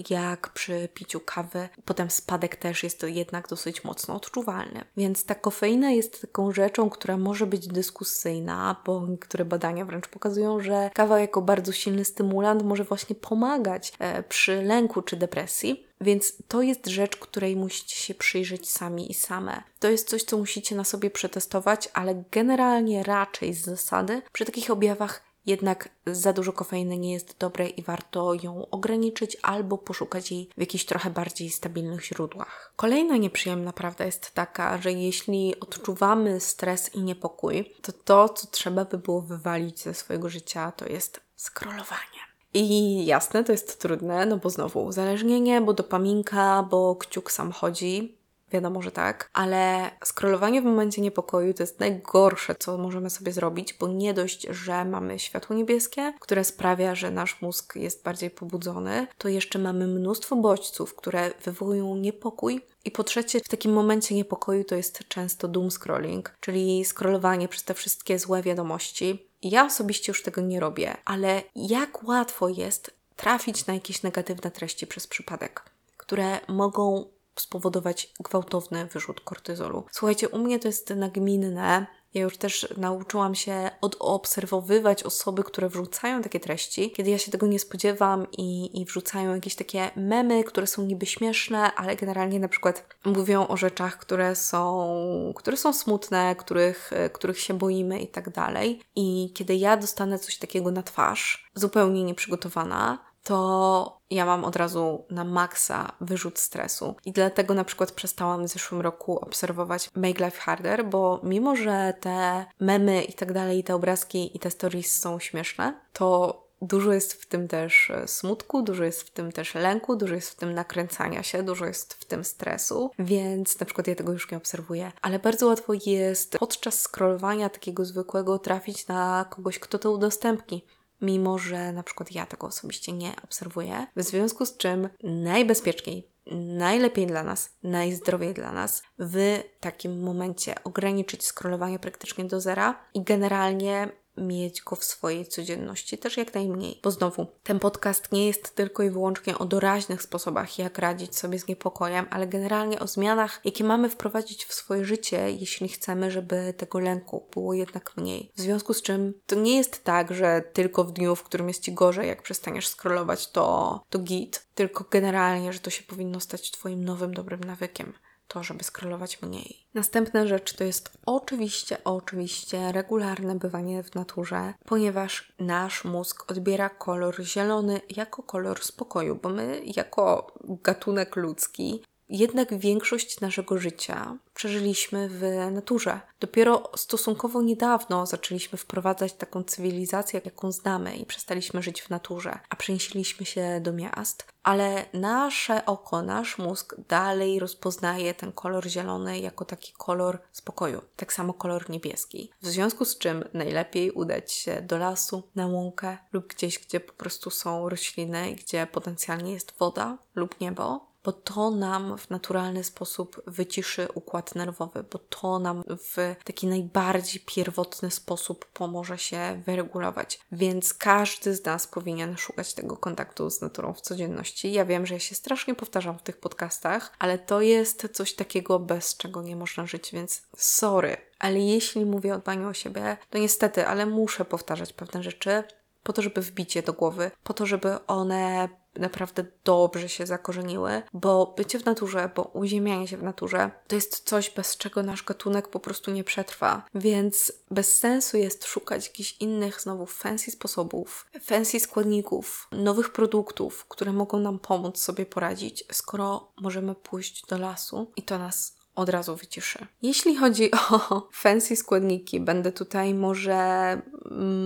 jak 0.10 0.50
przy 0.50 0.90
piciu 0.94 1.20
kawy. 1.20 1.70
Potem 1.86 2.12
spadek 2.12 2.56
też 2.56 2.84
jest 2.84 3.00
to 3.00 3.08
jednak 3.08 3.48
dosyć 3.48 3.84
mocno 3.84 4.16
odczuwalny. 4.16 4.84
Więc 4.98 5.26
ta 5.26 5.36
kofeina 5.36 5.92
jest 5.92 6.22
taką 6.22 6.52
rzeczą, 6.52 6.90
która 6.90 7.18
może 7.18 7.48
być 7.48 7.68
dyskusyjna, 7.68 8.76
bo 8.86 9.08
niektóre 9.08 9.46
badania 9.46 9.86
wręcz 9.86 10.08
pokazują, 10.08 10.60
że 10.60 10.90
kawa 10.94 11.20
jako 11.20 11.42
bardzo 11.42 11.72
silny 11.72 12.06
stymulant 12.06 12.64
może 12.64 12.84
właśnie 12.84 13.16
pomagać 13.16 13.94
e, 14.00 14.24
przy 14.24 14.62
lęku 14.62 15.02
czy 15.02 15.18
depresji. 15.18 15.88
Więc 16.02 16.34
to 16.48 16.62
jest 16.62 16.88
rzecz, 16.88 17.18
której 17.18 17.56
musicie 17.56 17.96
się 17.96 18.14
przyjrzeć 18.14 18.70
sami 18.70 19.12
i 19.12 19.14
same. 19.14 19.64
To 19.80 19.90
jest 19.90 20.10
coś, 20.10 20.24
co 20.24 20.38
musicie 20.38 20.76
na 20.76 20.84
sobie 20.84 21.10
przetestować, 21.10 21.90
ale 21.94 22.24
generalnie 22.32 23.04
raczej 23.04 23.54
z 23.54 23.66
zasady 23.66 24.22
przy 24.32 24.46
takich 24.46 24.72
objawach 24.72 25.27
jednak 25.48 25.90
za 26.06 26.34
dużo 26.34 26.54
kofeiny 26.54 26.98
nie 26.98 27.14
jest 27.14 27.38
dobre 27.40 27.68
i 27.68 27.82
warto 27.82 28.34
ją 28.34 28.70
ograniczyć 28.70 29.38
albo 29.42 29.78
poszukać 29.78 30.32
jej 30.32 30.50
w 30.58 30.60
jakichś 30.60 30.86
trochę 30.86 31.10
bardziej 31.10 31.50
stabilnych 31.50 32.06
źródłach. 32.06 32.74
Kolejna 32.76 33.18
nieprzyjemna 33.18 33.74
prawda 33.74 34.06
jest 34.06 34.32
taka, 34.32 34.78
że 34.78 34.92
jeśli 34.92 35.60
odczuwamy 35.60 36.40
stres 36.40 36.96
i 36.96 37.04
niepokój, 37.04 37.74
to 37.82 37.92
to, 37.92 38.30
co 38.30 38.48
trzeba 38.48 38.86
by 38.86 38.98
było 38.98 39.22
wywalić 39.22 39.80
ze 39.80 39.94
swojego 39.94 40.30
życia, 40.30 40.72
to 40.72 40.86
jest 40.86 41.22
scrollowanie. 41.38 42.28
I 42.54 43.06
jasne, 43.06 43.44
to 43.44 43.52
jest 43.52 43.82
trudne, 43.82 44.26
no 44.26 44.38
bo 44.38 44.50
znowu 44.50 44.86
uzależnienie, 44.86 45.62
bo 45.62 45.74
dopaminka, 45.74 46.68
bo 46.70 46.96
kciuk 46.96 47.32
sam 47.32 47.52
chodzi, 47.52 48.17
Wiadomo, 48.52 48.82
że 48.82 48.92
tak, 48.92 49.30
ale 49.34 49.92
scrollowanie 50.06 50.62
w 50.62 50.66
momencie 50.66 51.02
niepokoju 51.02 51.54
to 51.54 51.64
jest 51.64 51.80
najgorsze, 51.80 52.56
co 52.60 52.78
możemy 52.78 53.10
sobie 53.10 53.32
zrobić, 53.32 53.74
bo 53.74 53.88
nie 53.88 54.14
dość, 54.14 54.48
że 54.50 54.86
mamy 54.86 55.20
światło 55.20 55.56
niebieskie, 55.56 56.14
które 56.20 56.44
sprawia, 56.44 56.96
że 56.96 57.12
nasz 57.12 57.42
mózg 57.42 57.76
jest 57.76 58.04
bardziej 58.04 58.30
pobudzony, 58.30 59.08
to 59.18 59.30
jeszcze 59.30 59.60
mamy 59.60 59.88
mnóstwo 59.88 60.36
bodźców, 60.36 60.96
które 60.96 61.32
wywołują 61.44 61.96
niepokój. 61.96 62.62
I 62.86 62.92
po 62.92 63.04
trzecie, 63.04 63.40
w 63.40 63.48
takim 63.50 63.74
momencie 63.74 64.16
niepokoju 64.16 64.64
to 64.64 64.76
jest 64.76 65.08
często 65.08 65.48
doom 65.48 65.72
scrolling, 65.72 66.36
czyli 66.40 66.86
scrollowanie 66.86 67.48
przez 67.48 67.64
te 67.64 67.74
wszystkie 67.74 68.20
złe 68.20 68.42
wiadomości. 68.42 69.28
Ja 69.42 69.66
osobiście 69.66 70.12
już 70.12 70.24
tego 70.24 70.42
nie 70.42 70.60
robię, 70.60 70.98
ale 71.06 71.42
jak 71.56 72.08
łatwo 72.08 72.50
jest 72.50 72.92
trafić 73.16 73.66
na 73.66 73.74
jakieś 73.74 74.04
negatywne 74.04 74.52
treści 74.52 74.88
przez 74.88 75.08
przypadek, 75.08 75.64
które 75.98 76.40
mogą 76.48 77.06
spowodować 77.42 78.14
gwałtowny 78.20 78.86
wyrzut 78.86 79.22
kortyzolu. 79.22 79.84
Słuchajcie, 79.92 80.30
u 80.30 80.38
mnie 80.38 80.60
to 80.60 80.68
jest 80.68 80.90
nagminne. 80.90 81.88
Ja 82.14 82.22
już 82.22 82.38
też 82.38 82.68
nauczyłam 82.78 83.36
się 83.36 83.70
odobserwowywać 83.82 85.04
osoby, 85.04 85.44
które 85.44 85.70
wrzucają 85.70 86.22
takie 86.22 86.40
treści, 86.40 86.92
kiedy 86.92 87.10
ja 87.10 87.18
się 87.18 87.32
tego 87.32 87.48
nie 87.48 87.60
spodziewam 87.60 88.28
i, 88.32 88.82
i 88.82 88.86
wrzucają 88.86 89.36
jakieś 89.36 89.56
takie 89.56 89.92
memy, 89.96 90.44
które 90.44 90.68
są 90.68 90.84
niby 90.84 91.06
śmieszne, 91.06 91.76
ale 91.76 91.96
generalnie 91.96 92.40
na 92.40 92.48
przykład 92.48 92.86
mówią 93.06 93.48
o 93.48 93.58
rzeczach, 93.58 93.98
które 93.98 94.36
są, 94.36 95.34
które 95.36 95.58
są 95.58 95.74
smutne, 95.74 96.36
których, 96.36 96.92
których 97.14 97.40
się 97.40 97.54
boimy 97.54 98.00
i 98.00 98.08
tak 98.08 98.30
dalej. 98.30 98.82
I 98.96 99.32
kiedy 99.36 99.56
ja 99.56 99.78
dostanę 99.78 100.20
coś 100.20 100.38
takiego 100.38 100.72
na 100.72 100.84
twarz, 100.84 101.50
zupełnie 101.56 102.04
nieprzygotowana, 102.04 103.07
to 103.28 104.00
ja 104.10 104.26
mam 104.26 104.46
od 104.46 104.56
razu 104.56 105.06
na 105.10 105.24
maksa 105.24 105.92
wyrzut 106.02 106.40
stresu. 106.40 106.96
I 107.06 107.12
dlatego 107.12 107.54
na 107.54 107.64
przykład 107.64 107.92
przestałam 107.92 108.46
w 108.46 108.48
zeszłym 108.48 108.82
roku 108.82 109.20
obserwować 109.20 109.90
Make 109.96 110.20
Life 110.20 110.40
Harder, 110.40 110.86
bo 110.86 111.20
mimo, 111.24 111.56
że 111.56 111.94
te 112.00 112.46
memy 112.60 113.04
i 113.04 113.14
tak 113.14 113.34
dalej, 113.34 113.64
te 113.64 113.76
obrazki 113.76 114.38
i 114.38 114.40
te 114.40 114.52
stories 114.52 115.00
są 115.00 115.20
śmieszne, 115.20 115.74
to 115.94 116.48
Dużo 116.62 116.94
jest 116.94 117.14
w 117.14 117.26
tym 117.26 117.48
też 117.48 117.90
e, 117.90 118.08
smutku, 118.08 118.62
dużo 118.62 118.84
jest 118.84 119.02
w 119.02 119.10
tym 119.10 119.32
też 119.32 119.56
lęku, 119.56 119.96
dużo 119.96 120.16
jest 120.16 120.30
w 120.30 120.36
tym 120.36 120.54
nakręcania 120.54 121.24
się, 121.24 121.44
dużo 121.44 121.66
jest 121.66 121.94
w 121.94 122.06
tym 122.06 122.24
stresu, 122.24 122.92
więc 123.00 123.60
na 123.60 123.66
przykład 123.66 123.88
ja 123.88 123.96
tego 123.96 124.14
już 124.14 124.32
nie 124.32 124.38
obserwuję. 124.38 124.92
Ale 125.02 125.20
bardzo 125.20 125.48
łatwo 125.48 125.74
jest 125.86 126.38
podczas 126.38 126.82
scrollowania 126.82 127.50
takiego 127.50 127.86
zwykłego 127.86 128.40
trafić 128.40 128.88
na 128.88 129.26
kogoś, 129.30 129.60
kto 129.60 129.80
to 129.80 129.92
udostępni 129.92 130.64
mimo 131.02 131.38
że 131.38 131.74
na 131.74 131.84
przykład 131.84 132.12
ja 132.12 132.26
tego 132.26 132.48
osobiście 132.48 132.92
nie 132.92 133.12
obserwuję. 133.24 133.88
W 133.96 134.04
związku 134.04 134.46
z 134.46 134.58
czym 134.58 134.90
najbezpieczniej 135.04 136.18
najlepiej 136.32 137.08
dla 137.08 137.24
nas, 137.24 137.56
najzdrowiej 137.64 138.34
dla 138.34 138.52
nas 138.52 138.84
w 139.00 139.44
takim 139.60 140.04
momencie 140.04 140.64
ograniczyć 140.64 141.26
scrollowanie 141.26 141.80
praktycznie 141.80 142.26
do 142.26 142.42
zera 142.42 142.80
i 142.94 143.04
generalnie 143.04 143.90
mieć 144.18 144.62
go 144.62 144.76
w 144.76 144.84
swojej 144.84 145.26
codzienności, 145.26 145.98
też 145.98 146.18
jak 146.18 146.34
najmniej. 146.34 146.80
Bo 146.84 146.92
znowu, 146.92 147.28
ten 147.44 147.60
podcast 147.60 148.12
nie 148.12 148.28
jest 148.28 148.56
tylko 148.56 148.84
i 148.84 148.90
wyłącznie 148.90 149.38
o 149.38 149.46
doraźnych 149.46 150.02
sposobach, 150.02 150.60
jak 150.60 150.78
radzić 150.78 151.18
sobie 151.18 151.40
z 151.40 151.48
niepokojem, 151.48 152.06
ale 152.10 152.28
generalnie 152.28 152.80
o 152.80 152.88
zmianach, 152.88 153.42
jakie 153.46 153.64
mamy 153.64 153.90
wprowadzić 153.90 154.46
w 154.46 154.54
swoje 154.54 154.86
życie, 154.86 155.32
jeśli 155.32 155.70
chcemy, 155.70 156.12
żeby 156.12 156.54
tego 156.58 156.80
lęku 156.80 157.28
było 157.34 157.54
jednak 157.54 157.98
mniej. 157.98 158.32
W 158.36 158.42
związku 158.42 158.74
z 158.74 158.82
czym 158.82 159.14
to 159.26 159.36
nie 159.36 159.58
jest 159.58 159.84
tak, 159.84 160.14
że 160.14 160.42
tylko 160.54 160.84
w 160.84 160.92
dniu, 160.92 161.16
w 161.16 161.24
którym 161.24 161.48
jest 161.48 161.64
ci 161.64 161.74
gorzej, 161.74 162.08
jak 162.08 162.22
przestaniesz 162.22 162.68
scrollować, 162.68 163.32
to, 163.32 163.80
to 163.90 164.00
git, 164.00 164.48
tylko 164.56 164.86
generalnie, 164.90 165.54
że 165.54 165.60
to 165.60 165.70
się 165.70 165.84
powinno 165.84 166.20
stać 166.20 166.52
Twoim 166.52 166.86
nowym 166.86 167.14
dobrym 167.14 167.44
nawykiem 167.44 167.94
to, 168.28 168.44
żeby 168.44 168.64
scrollować 168.64 169.22
mniej. 169.22 169.68
Następna 169.74 170.28
rzecz 170.28 170.54
to 170.54 170.64
jest 170.64 170.98
oczywiście, 171.06 171.78
oczywiście 171.84 172.72
regularne 172.72 173.36
bywanie 173.36 173.84
w 173.84 173.96
naturze, 173.96 174.54
ponieważ 174.66 175.34
nasz 175.40 175.84
mózg 175.84 176.32
odbiera 176.32 176.70
kolor 176.70 177.24
zielony 177.24 177.82
jako 177.90 178.24
kolor 178.24 178.64
spokoju, 178.64 179.16
bo 179.16 179.30
my 179.30 179.62
jako 179.76 180.34
gatunek 180.64 181.16
ludzki 181.16 181.84
jednak 182.10 182.58
większość 182.58 183.22
naszego 183.22 183.58
życia 183.58 184.18
przeżyliśmy 184.34 185.10
w 185.10 185.52
naturze. 185.52 186.00
Dopiero 186.20 186.72
stosunkowo 186.76 187.42
niedawno 187.42 188.06
zaczęliśmy 188.06 188.58
wprowadzać 188.58 189.14
taką 189.14 189.44
cywilizację, 189.44 190.22
jaką 190.26 190.52
znamy, 190.52 190.98
i 190.98 191.06
przestaliśmy 191.06 191.64
żyć 191.64 191.82
w 191.82 191.90
naturze, 191.90 192.40
a 192.50 192.56
przenieśliśmy 192.56 193.26
się 193.26 193.60
do 193.62 193.74
miast. 193.74 194.26
Ale 194.44 194.86
nasze 194.94 195.66
oko, 195.66 196.02
nasz 196.02 196.38
mózg 196.38 196.76
dalej 196.88 197.40
rozpoznaje 197.40 198.14
ten 198.14 198.32
kolor 198.32 198.68
zielony 198.68 199.20
jako 199.20 199.46
taki 199.46 199.74
kolor 199.78 200.20
spokoju, 200.32 200.82
tak 200.96 201.14
samo 201.14 201.34
kolor 201.34 201.70
niebieski. 201.70 202.32
W 202.42 202.48
związku 202.48 202.86
z 202.86 202.98
czym 202.98 203.24
najlepiej 203.34 203.92
udać 203.92 204.32
się 204.32 204.62
do 204.62 204.78
lasu, 204.78 205.24
na 205.36 205.48
łąkę 205.48 205.98
lub 206.12 206.28
gdzieś, 206.28 206.60
gdzie 206.60 206.80
po 206.80 206.94
prostu 206.94 207.30
są 207.30 207.70
rośliny, 207.70 208.36
gdzie 208.36 208.68
potencjalnie 208.68 209.34
jest 209.34 209.54
woda 209.60 209.98
lub 210.16 210.40
niebo, 210.40 210.87
bo 211.08 211.14
to 211.14 211.52
nam 211.52 211.98
w 211.98 212.10
naturalny 212.10 212.64
sposób 212.64 213.22
wyciszy 213.28 213.88
układ 213.94 214.36
nerwowy, 214.36 214.84
bo 214.92 215.00
to 215.00 215.40
nam 215.40 215.64
w 215.68 216.16
taki 216.24 216.48
najbardziej 216.48 217.22
pierwotny 217.26 217.92
sposób 217.92 218.46
pomoże 218.46 218.98
się 218.98 219.42
wyregulować. 219.46 220.20
Więc 220.32 220.74
każdy 220.74 221.36
z 221.36 221.46
nas 221.46 221.68
powinien 221.68 222.18
szukać 222.18 222.54
tego 222.54 222.78
kontaktu 222.78 223.30
z 223.30 223.42
naturą 223.42 223.74
w 223.74 223.82
codzienności. 223.82 224.52
Ja 224.52 224.66
wiem, 224.66 224.86
że 224.86 224.94
ja 224.94 225.00
się 225.00 225.16
strasznie 225.16 225.56
powtarzam 225.56 226.00
w 226.00 226.04
tych 226.04 226.18
podcastach, 226.18 226.94
ale 227.00 227.20
to 227.20 227.42
jest 227.42 227.88
coś 227.94 228.14
takiego, 228.14 228.60
bez 228.60 228.98
czego 228.98 229.22
nie 229.22 229.36
można 229.36 229.66
żyć, 229.66 229.92
więc 229.94 230.22
sorry. 230.38 230.98
Ale 231.20 231.40
jeśli 231.40 231.86
mówię 231.86 232.16
o 232.16 232.20
dbaniu 232.20 232.48
o 232.48 232.54
siebie, 232.54 232.98
to 233.10 233.18
niestety, 233.18 233.68
ale 233.68 233.86
muszę 233.86 234.26
powtarzać 234.26 234.74
pewne 234.74 235.04
rzeczy 235.04 235.44
po 235.88 235.94
to, 235.94 236.02
żeby 236.02 236.22
wbić 236.22 236.56
je 236.56 236.64
do 236.64 236.74
głowy, 236.74 237.12
po 237.24 237.34
to, 237.34 237.46
żeby 237.46 237.86
one 237.86 238.50
naprawdę 238.80 239.26
dobrze 239.44 239.90
się 239.90 240.06
zakorzeniły, 240.06 240.82
bo 240.94 241.34
bycie 241.38 241.60
w 241.60 241.66
naturze, 241.66 242.10
bo 242.16 242.24
uziemianie 242.24 242.88
się 242.88 242.98
w 242.98 243.04
naturze 243.04 243.52
to 243.68 243.76
jest 243.76 244.04
coś, 244.10 244.30
bez 244.30 244.58
czego 244.58 244.84
nasz 244.84 245.04
gatunek 245.04 245.48
po 245.48 245.60
prostu 245.60 245.92
nie 245.92 246.04
przetrwa. 246.04 246.66
Więc 246.76 247.34
bez 247.52 247.76
sensu 247.76 248.18
jest 248.18 248.46
szukać 248.46 248.88
jakichś 248.88 249.18
innych, 249.20 249.62
znowu 249.62 249.86
fancy 249.86 250.32
sposobów, 250.32 251.06
fancy 251.22 251.60
składników, 251.60 252.48
nowych 252.52 252.90
produktów, 252.90 253.66
które 253.66 253.94
mogą 253.94 254.20
nam 254.20 254.40
pomóc 254.40 254.78
sobie 254.80 255.06
poradzić, 255.06 255.64
skoro 255.72 256.32
możemy 256.42 256.76
pójść 256.76 257.26
do 257.26 257.38
lasu 257.38 257.92
i 257.96 258.04
to 258.04 258.18
nas 258.18 258.58
od 258.76 258.90
razu 258.90 259.16
wyciszy. 259.16 259.66
Jeśli 259.82 260.16
chodzi 260.16 260.52
o 260.72 261.08
fancy 261.12 261.56
składniki, 261.56 262.20
będę 262.20 262.52
tutaj 262.52 262.94
może 262.94 263.82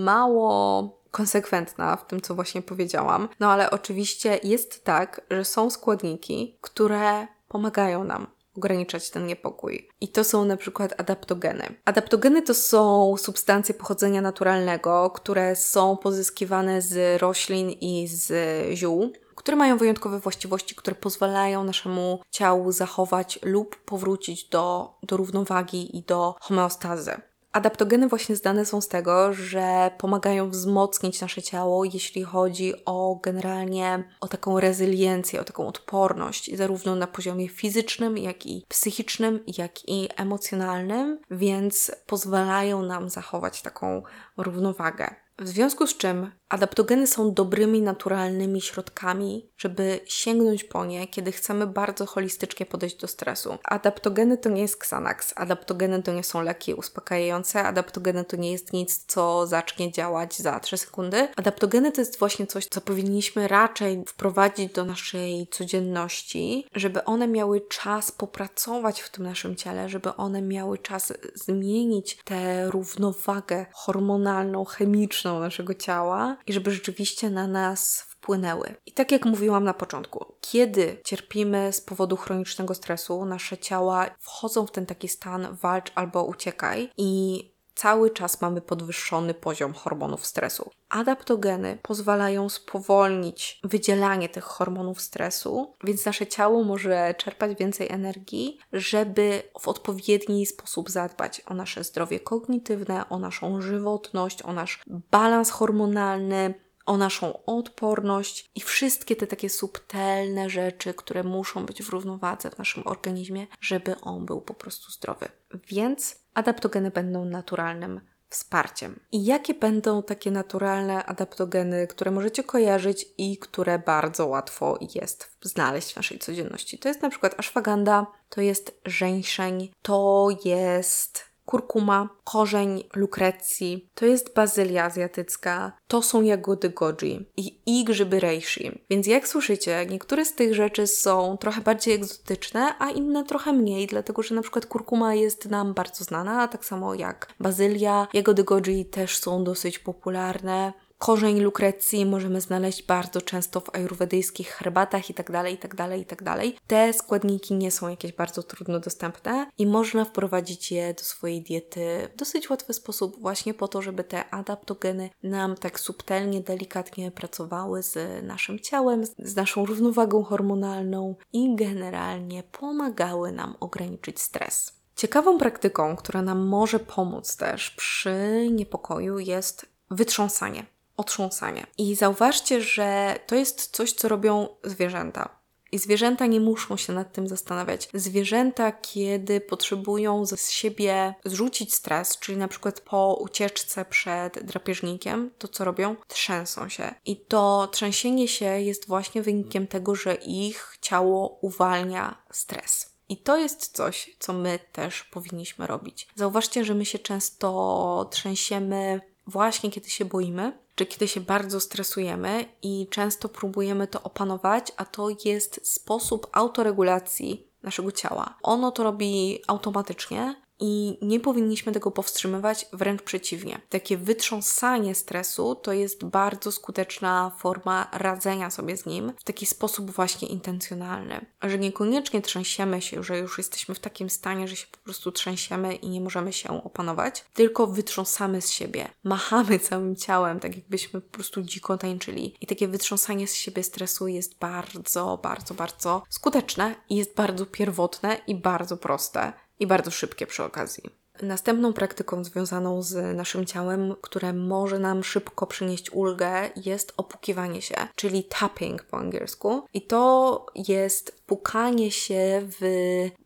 mało 0.04 1.00
konsekwentna 1.12 1.95
w 1.95 2.08
tym, 2.08 2.21
co 2.21 2.36
właśnie 2.36 2.62
powiedziałam. 2.62 3.30
No 3.39 3.52
ale 3.52 3.71
oczywiście 3.71 4.39
jest 4.43 4.84
tak, 4.84 5.21
że 5.32 5.45
są 5.45 5.69
składniki, 5.69 6.58
które 6.62 7.28
pomagają 7.47 8.04
nam 8.04 8.28
ograniczać 8.58 9.10
ten 9.10 9.26
niepokój. 9.26 9.89
I 10.02 10.08
to 10.08 10.24
są 10.24 10.45
na 10.45 10.58
przykład 10.58 10.93
adaptogeny. 10.97 11.76
Adaptogeny 11.86 12.41
to 12.41 12.54
są 12.54 13.15
substancje 13.17 13.76
pochodzenia 13.76 14.21
naturalnego, 14.21 15.10
które 15.10 15.56
są 15.56 15.97
pozyskiwane 15.97 16.82
z 16.82 17.21
roślin 17.21 17.69
i 17.69 18.08
z 18.08 18.34
ziół 18.78 19.12
które 19.36 19.58
mają 19.58 19.78
wyjątkowe 19.78 20.19
właściwości, 20.19 20.76
które 20.76 20.95
pozwalają 20.95 21.63
naszemu 21.63 22.19
ciału 22.30 22.71
zachować 22.71 23.39
lub 23.43 23.76
powrócić 23.76 24.50
do, 24.50 24.93
do 25.04 25.17
równowagi 25.17 25.97
i 25.97 26.04
do 26.04 26.36
homeostazy. 26.39 27.12
Adaptogeny 27.51 28.07
właśnie 28.07 28.35
zdane 28.35 28.65
są 28.65 28.81
z 28.81 28.87
tego, 28.87 29.33
że 29.33 29.91
pomagają 29.97 30.49
wzmocnić 30.49 31.21
nasze 31.21 31.41
ciało, 31.41 31.85
jeśli 31.85 32.23
chodzi 32.23 32.73
o 32.85 33.19
generalnie 33.23 34.03
o 34.21 34.27
taką 34.27 34.59
rezyliencję, 34.59 35.41
o 35.41 35.43
taką 35.43 35.67
odporność, 35.67 36.57
zarówno 36.57 36.95
na 36.95 37.07
poziomie 37.07 37.49
fizycznym, 37.49 38.17
jak 38.17 38.45
i 38.45 38.65
psychicznym, 38.67 39.39
jak 39.57 39.89
i 39.89 40.09
emocjonalnym, 40.17 41.19
więc 41.31 41.91
pozwalają 42.05 42.81
nam 42.81 43.09
zachować 43.09 43.61
taką 43.61 44.03
równowagę. 44.37 45.15
W 45.39 45.47
związku 45.47 45.87
z 45.87 45.97
czym 45.97 46.31
adaptogeny 46.51 47.07
są 47.07 47.33
dobrymi, 47.33 47.81
naturalnymi 47.81 48.61
środkami, 48.61 49.49
żeby 49.57 49.99
sięgnąć 50.05 50.63
po 50.63 50.85
nie, 50.85 51.07
kiedy 51.07 51.31
chcemy 51.31 51.67
bardzo 51.67 52.05
holistycznie 52.05 52.65
podejść 52.65 52.95
do 52.95 53.07
stresu. 53.07 53.57
Adaptogeny 53.63 54.37
to 54.37 54.49
nie 54.49 54.61
jest 54.61 54.75
Xanax, 54.75 55.33
adaptogeny 55.35 56.03
to 56.03 56.13
nie 56.13 56.23
są 56.23 56.41
leki 56.41 56.73
uspokajające, 56.73 57.63
adaptogeny 57.63 58.25
to 58.25 58.37
nie 58.37 58.51
jest 58.51 58.73
nic, 58.73 59.05
co 59.07 59.47
zacznie 59.47 59.91
działać 59.91 60.37
za 60.37 60.59
3 60.59 60.77
sekundy. 60.77 61.27
Adaptogeny 61.35 61.91
to 61.91 62.01
jest 62.01 62.19
właśnie 62.19 62.47
coś, 62.47 62.65
co 62.65 62.81
powinniśmy 62.81 63.47
raczej 63.47 64.03
wprowadzić 64.07 64.73
do 64.73 64.85
naszej 64.85 65.47
codzienności, 65.47 66.67
żeby 66.75 67.03
one 67.03 67.27
miały 67.27 67.61
czas 67.61 68.11
popracować 68.11 69.01
w 69.01 69.09
tym 69.09 69.23
naszym 69.23 69.55
ciele, 69.55 69.89
żeby 69.89 70.15
one 70.15 70.41
miały 70.41 70.77
czas 70.77 71.13
zmienić 71.35 72.17
tę 72.23 72.71
równowagę 72.71 73.65
hormonalną, 73.73 74.65
chemiczną, 74.65 75.39
naszego 75.39 75.73
ciała 75.73 76.37
i 76.47 76.54
żeby 76.54 76.71
rzeczywiście 76.71 77.30
na 77.30 77.47
nas 77.47 78.01
wpłynęły. 78.01 78.75
I 78.86 78.91
tak 78.91 79.12
jak 79.12 79.25
mówiłam 79.25 79.63
na 79.63 79.73
początku, 79.73 80.25
kiedy 80.41 81.01
cierpimy 81.06 81.73
z 81.73 81.82
powodu 81.82 82.17
chronicznego 82.17 82.73
stresu, 82.73 83.25
nasze 83.25 83.58
ciała 83.58 84.15
wchodzą 84.19 84.67
w 84.67 84.71
ten 84.71 84.86
taki 84.86 85.08
stan 85.08 85.56
walcz 85.56 85.91
albo 85.95 86.23
uciekaj 86.23 86.89
i 86.97 87.43
cały 87.75 88.10
czas 88.10 88.41
mamy 88.41 88.62
podwyższony 88.62 89.34
poziom 89.34 89.73
hormonów 89.73 90.25
stresu. 90.25 90.71
Adaptogeny 90.89 91.77
pozwalają 91.81 92.49
spowolnić 92.49 93.60
wydzielanie 93.63 94.29
tych 94.29 94.43
hormonów 94.43 95.01
stresu, 95.01 95.75
więc 95.84 96.05
nasze 96.05 96.27
ciało 96.27 96.63
może 96.63 97.15
czerpać 97.17 97.57
więcej 97.57 97.91
energii, 97.91 98.60
żeby 98.73 99.43
w 99.60 99.67
odpowiedni 99.67 100.45
sposób 100.45 100.89
zadbać 100.89 101.41
o 101.45 101.53
nasze 101.53 101.84
zdrowie 101.84 102.19
kognitywne, 102.19 103.10
o 103.10 103.19
naszą 103.19 103.62
żywotność, 103.62 104.43
o 104.43 104.53
nasz 104.53 104.84
balans 104.88 105.49
hormonalny, 105.49 106.53
o 106.86 106.97
naszą 106.97 107.45
odporność 107.45 108.49
i 108.55 108.62
wszystkie 108.62 109.15
te 109.15 109.27
takie 109.27 109.49
subtelne 109.49 110.49
rzeczy, 110.49 110.93
które 110.93 111.23
muszą 111.23 111.65
być 111.65 111.84
w 111.84 111.89
równowadze 111.89 112.49
w 112.49 112.57
naszym 112.57 112.84
organizmie, 112.88 113.47
żeby 113.62 113.95
on 114.01 114.25
był 114.25 114.41
po 114.41 114.53
prostu 114.53 114.91
zdrowy. 114.91 115.29
Więc 115.67 116.20
adaptogeny 116.34 116.91
będą 116.91 117.26
naturalnym 117.26 118.02
wsparciem. 118.30 119.00
I 119.12 119.26
jakie 119.26 119.54
będą 119.54 120.04
takie 120.04 120.32
naturalne 120.32 121.06
adaptogeny, 121.06 121.88
które 121.88 122.12
możecie 122.12 122.44
kojarzyć 122.44 123.06
i 123.17 123.38
które 123.38 123.80
bardzo 123.80 124.28
łatwo 124.28 124.80
jest 124.96 125.38
znaleźć 125.41 125.94
w 125.94 125.96
naszej 125.96 126.20
codzienności? 126.20 126.80
To 126.80 126.88
jest 126.88 127.02
na 127.02 127.10
przykład 127.10 127.39
ashwagandha, 127.39 128.08
to 128.30 128.41
jest 128.41 128.82
żeńszeń, 128.86 129.72
to 129.82 130.28
jest 130.46 131.31
kurkuma, 131.51 132.09
korzeń 132.23 132.83
lukrecji, 132.95 133.89
to 133.95 134.05
jest 134.05 134.33
bazylia 134.35 134.83
azjatycka, 134.85 135.71
to 135.87 136.01
są 136.01 136.21
jagody 136.21 136.69
goji 136.69 137.29
i, 137.37 137.59
i 137.65 137.83
grzyby 137.83 138.19
reishi. 138.19 138.81
Więc 138.89 139.07
jak 139.07 139.27
słyszycie, 139.27 139.85
niektóre 139.89 140.25
z 140.25 140.35
tych 140.35 140.55
rzeczy 140.55 140.87
są 140.87 141.37
trochę 141.37 141.61
bardziej 141.61 141.93
egzotyczne, 141.93 142.75
a 142.79 142.89
inne 142.89 143.23
trochę 143.23 143.53
mniej, 143.53 143.87
dlatego 143.87 144.23
że 144.23 144.35
na 144.35 144.41
przykład 144.41 144.65
kurkuma 144.65 145.15
jest 145.15 145.49
nam 145.49 145.73
bardzo 145.73 146.03
znana, 146.03 146.47
tak 146.47 146.65
samo 146.65 146.95
jak 146.95 147.33
bazylia. 147.39 148.07
Jagody 148.13 148.43
goji 148.43 148.85
też 148.85 149.17
są 149.17 149.43
dosyć 149.43 149.79
popularne. 149.79 150.73
Korzeń 151.01 151.39
lukrecji 151.39 152.05
możemy 152.05 152.41
znaleźć 152.41 152.83
bardzo 152.83 153.21
często 153.21 153.59
w 153.59 153.75
ajurwedyjskich 153.75 154.49
herbatach 154.49 155.09
itd., 155.09 155.51
itd., 155.51 155.97
itd. 155.97 156.35
Te 156.67 156.93
składniki 156.93 157.53
nie 157.53 157.71
są 157.71 157.87
jakieś 157.89 158.13
bardzo 158.13 158.43
trudno 158.43 158.79
dostępne 158.79 159.47
i 159.57 159.67
można 159.67 160.05
wprowadzić 160.05 160.71
je 160.71 160.93
do 160.93 161.03
swojej 161.03 161.41
diety 161.41 162.09
w 162.13 162.17
dosyć 162.17 162.49
łatwy 162.49 162.73
sposób 162.73 163.21
właśnie 163.21 163.53
po 163.53 163.67
to, 163.67 163.81
żeby 163.81 164.03
te 164.03 164.29
adaptogeny 164.29 165.09
nam 165.23 165.55
tak 165.55 165.79
subtelnie, 165.79 166.41
delikatnie 166.41 167.11
pracowały 167.11 167.83
z 167.83 168.23
naszym 168.23 168.59
ciałem, 168.59 169.05
z 169.05 169.35
naszą 169.35 169.65
równowagą 169.65 170.23
hormonalną 170.23 171.15
i 171.33 171.55
generalnie 171.55 172.43
pomagały 172.43 173.31
nam 173.31 173.55
ograniczyć 173.59 174.19
stres. 174.19 174.73
Ciekawą 174.95 175.37
praktyką, 175.37 175.95
która 175.95 176.21
nam 176.21 176.47
może 176.47 176.79
pomóc 176.79 177.37
też 177.37 177.71
przy 177.71 178.47
niepokoju, 178.51 179.19
jest 179.19 179.65
wytrząsanie, 179.91 180.65
otrząsanie. 181.01 181.67
I 181.77 181.95
zauważcie, 181.95 182.61
że 182.61 183.19
to 183.27 183.35
jest 183.35 183.75
coś, 183.75 183.93
co 183.93 184.07
robią 184.07 184.47
zwierzęta. 184.63 185.41
I 185.71 185.77
zwierzęta 185.77 186.25
nie 186.25 186.39
muszą 186.39 186.77
się 186.77 186.93
nad 186.93 187.13
tym 187.13 187.27
zastanawiać. 187.27 187.89
Zwierzęta, 187.93 188.71
kiedy 188.71 189.41
potrzebują 189.41 190.25
z 190.25 190.49
siebie 190.49 191.13
zrzucić 191.25 191.73
stres, 191.73 192.19
czyli 192.19 192.37
na 192.37 192.47
przykład 192.47 192.81
po 192.81 193.17
ucieczce 193.21 193.85
przed 193.85 194.43
drapieżnikiem, 194.43 195.31
to 195.37 195.47
co 195.47 195.65
robią? 195.65 195.95
Trzęsą 196.07 196.69
się. 196.69 196.95
I 197.05 197.17
to 197.17 197.69
trzęsienie 197.71 198.27
się 198.27 198.45
jest 198.45 198.87
właśnie 198.87 199.21
wynikiem 199.21 199.67
tego, 199.67 199.95
że 199.95 200.15
ich 200.15 200.77
ciało 200.81 201.37
uwalnia 201.41 202.17
stres. 202.31 202.91
I 203.09 203.17
to 203.17 203.37
jest 203.37 203.75
coś, 203.75 204.15
co 204.19 204.33
my 204.33 204.59
też 204.71 205.03
powinniśmy 205.03 205.67
robić. 205.67 206.07
Zauważcie, 206.15 206.65
że 206.65 206.73
my 206.73 206.85
się 206.85 206.99
często 206.99 208.09
trzęsiemy 208.11 209.01
właśnie 209.27 209.71
kiedy 209.71 209.89
się 209.89 210.05
boimy, 210.05 210.57
czy 210.82 210.86
kiedy 210.86 211.08
się 211.08 211.22
bardzo 211.22 211.60
stresujemy 211.60 212.46
i 212.62 212.88
często 212.89 213.30
próbujemy 213.30 213.88
to 213.88 214.04
opanować, 214.04 214.72
a 214.78 214.86
to 214.86 215.08
jest 215.26 215.60
sposób 215.63 216.28
autoregulacji 216.32 217.48
naszego 217.63 217.91
ciała. 217.91 218.38
Ono 218.44 218.72
to 218.72 218.84
robi 218.84 219.39
automatycznie 219.48 220.40
i 220.62 220.97
nie 221.02 221.19
powinniśmy 221.19 221.71
tego 221.71 221.91
powstrzymywać, 221.91 222.67
wręcz 222.74 223.02
przeciwnie. 223.02 223.62
Takie 223.69 223.97
wytrząsanie 223.97 224.95
stresu 224.95 225.56
to 225.56 225.74
jest 225.74 226.06
bardzo 226.06 226.52
skuteczna 226.52 227.32
forma 227.38 227.88
radzenia 227.91 228.50
sobie 228.50 228.78
z 228.78 228.86
nim 228.86 229.13
w 229.19 229.24
taki 229.24 229.45
sposób 229.45 229.91
właśnie 229.91 230.28
intencjonalny, 230.28 231.26
że 231.41 231.58
niekoniecznie 231.58 232.21
trzęsiemy 232.21 232.82
się, 232.82 233.04
że 233.04 233.17
już 233.17 233.38
jesteśmy 233.38 233.76
w 233.76 233.80
takim 233.80 234.10
stanie, 234.10 234.47
że 234.47 234.56
się 234.56 234.67
po 234.71 234.78
prostu 234.78 235.12
trzęsiemy 235.12 235.76
i 235.76 235.89
nie 235.89 236.02
możemy 236.02 236.34
się 236.34 236.63
opanować, 236.63 237.26
tylko 237.34 237.67
wytrząsamy 237.67 238.41
z 238.41 238.50
siebie, 238.50 238.88
machamy 239.04 239.60
całym 239.60 239.95
ciałem, 239.95 240.39
tak 240.39 240.56
jakbyśmy 240.56 241.02
po 241.02 241.10
prostu 241.12 241.41
dziko 241.41 241.78
tańczyli. 241.78 242.36
I 242.41 242.47
takie 242.47 242.67
wytrząsanie 242.67 243.28
z 243.28 243.36
siebie 243.36 243.63
stresu 243.63 244.08
jest 244.08 244.38
bardzo, 244.39 245.17
bardzo, 245.24 245.54
bardzo 245.54 246.04
skuteczne 246.10 246.76
i 246.89 246.95
jest 246.95 247.15
bardzo 247.15 247.45
pierwotne 247.45 248.17
i 248.28 248.36
bardzo 248.36 248.78
proste 248.78 249.34
i 249.62 249.67
bardzo 249.67 249.91
szybkie 249.91 250.28
przy 250.28 250.43
okazji. 250.43 250.84
Następną 251.21 251.74
praktyką 251.74 252.24
związaną 252.24 252.82
z 252.82 253.17
naszym 253.17 253.45
ciałem, 253.45 253.95
które 254.02 254.34
może 254.34 254.80
nam 254.80 255.04
szybko 255.04 255.47
przynieść 255.47 255.91
ulgę, 255.91 256.50
jest 256.56 256.93
opukiwanie 256.97 257.62
się, 257.62 257.76
czyli 257.95 258.24
tapping 258.24 258.84
po 258.84 258.97
angielsku. 258.97 259.63
I 259.74 259.82
to 259.82 260.45
jest 260.56 261.21
pukanie 261.26 261.91
się 261.91 262.41
w 262.60 262.65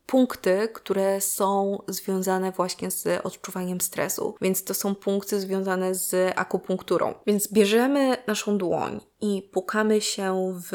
punkty, 0.06 0.68
które 0.74 1.20
są 1.20 1.78
związane 1.88 2.52
właśnie 2.52 2.90
z 2.90 3.26
odczuwaniem 3.26 3.80
stresu. 3.80 4.34
Więc 4.40 4.64
to 4.64 4.74
są 4.74 4.94
punkty 4.94 5.40
związane 5.40 5.94
z 5.94 6.32
akupunkturą. 6.38 7.14
Więc 7.26 7.52
bierzemy 7.52 8.16
naszą 8.26 8.58
dłoń 8.58 9.00
i 9.20 9.50
pukamy 9.52 10.00
się 10.00 10.54
w 10.70 10.72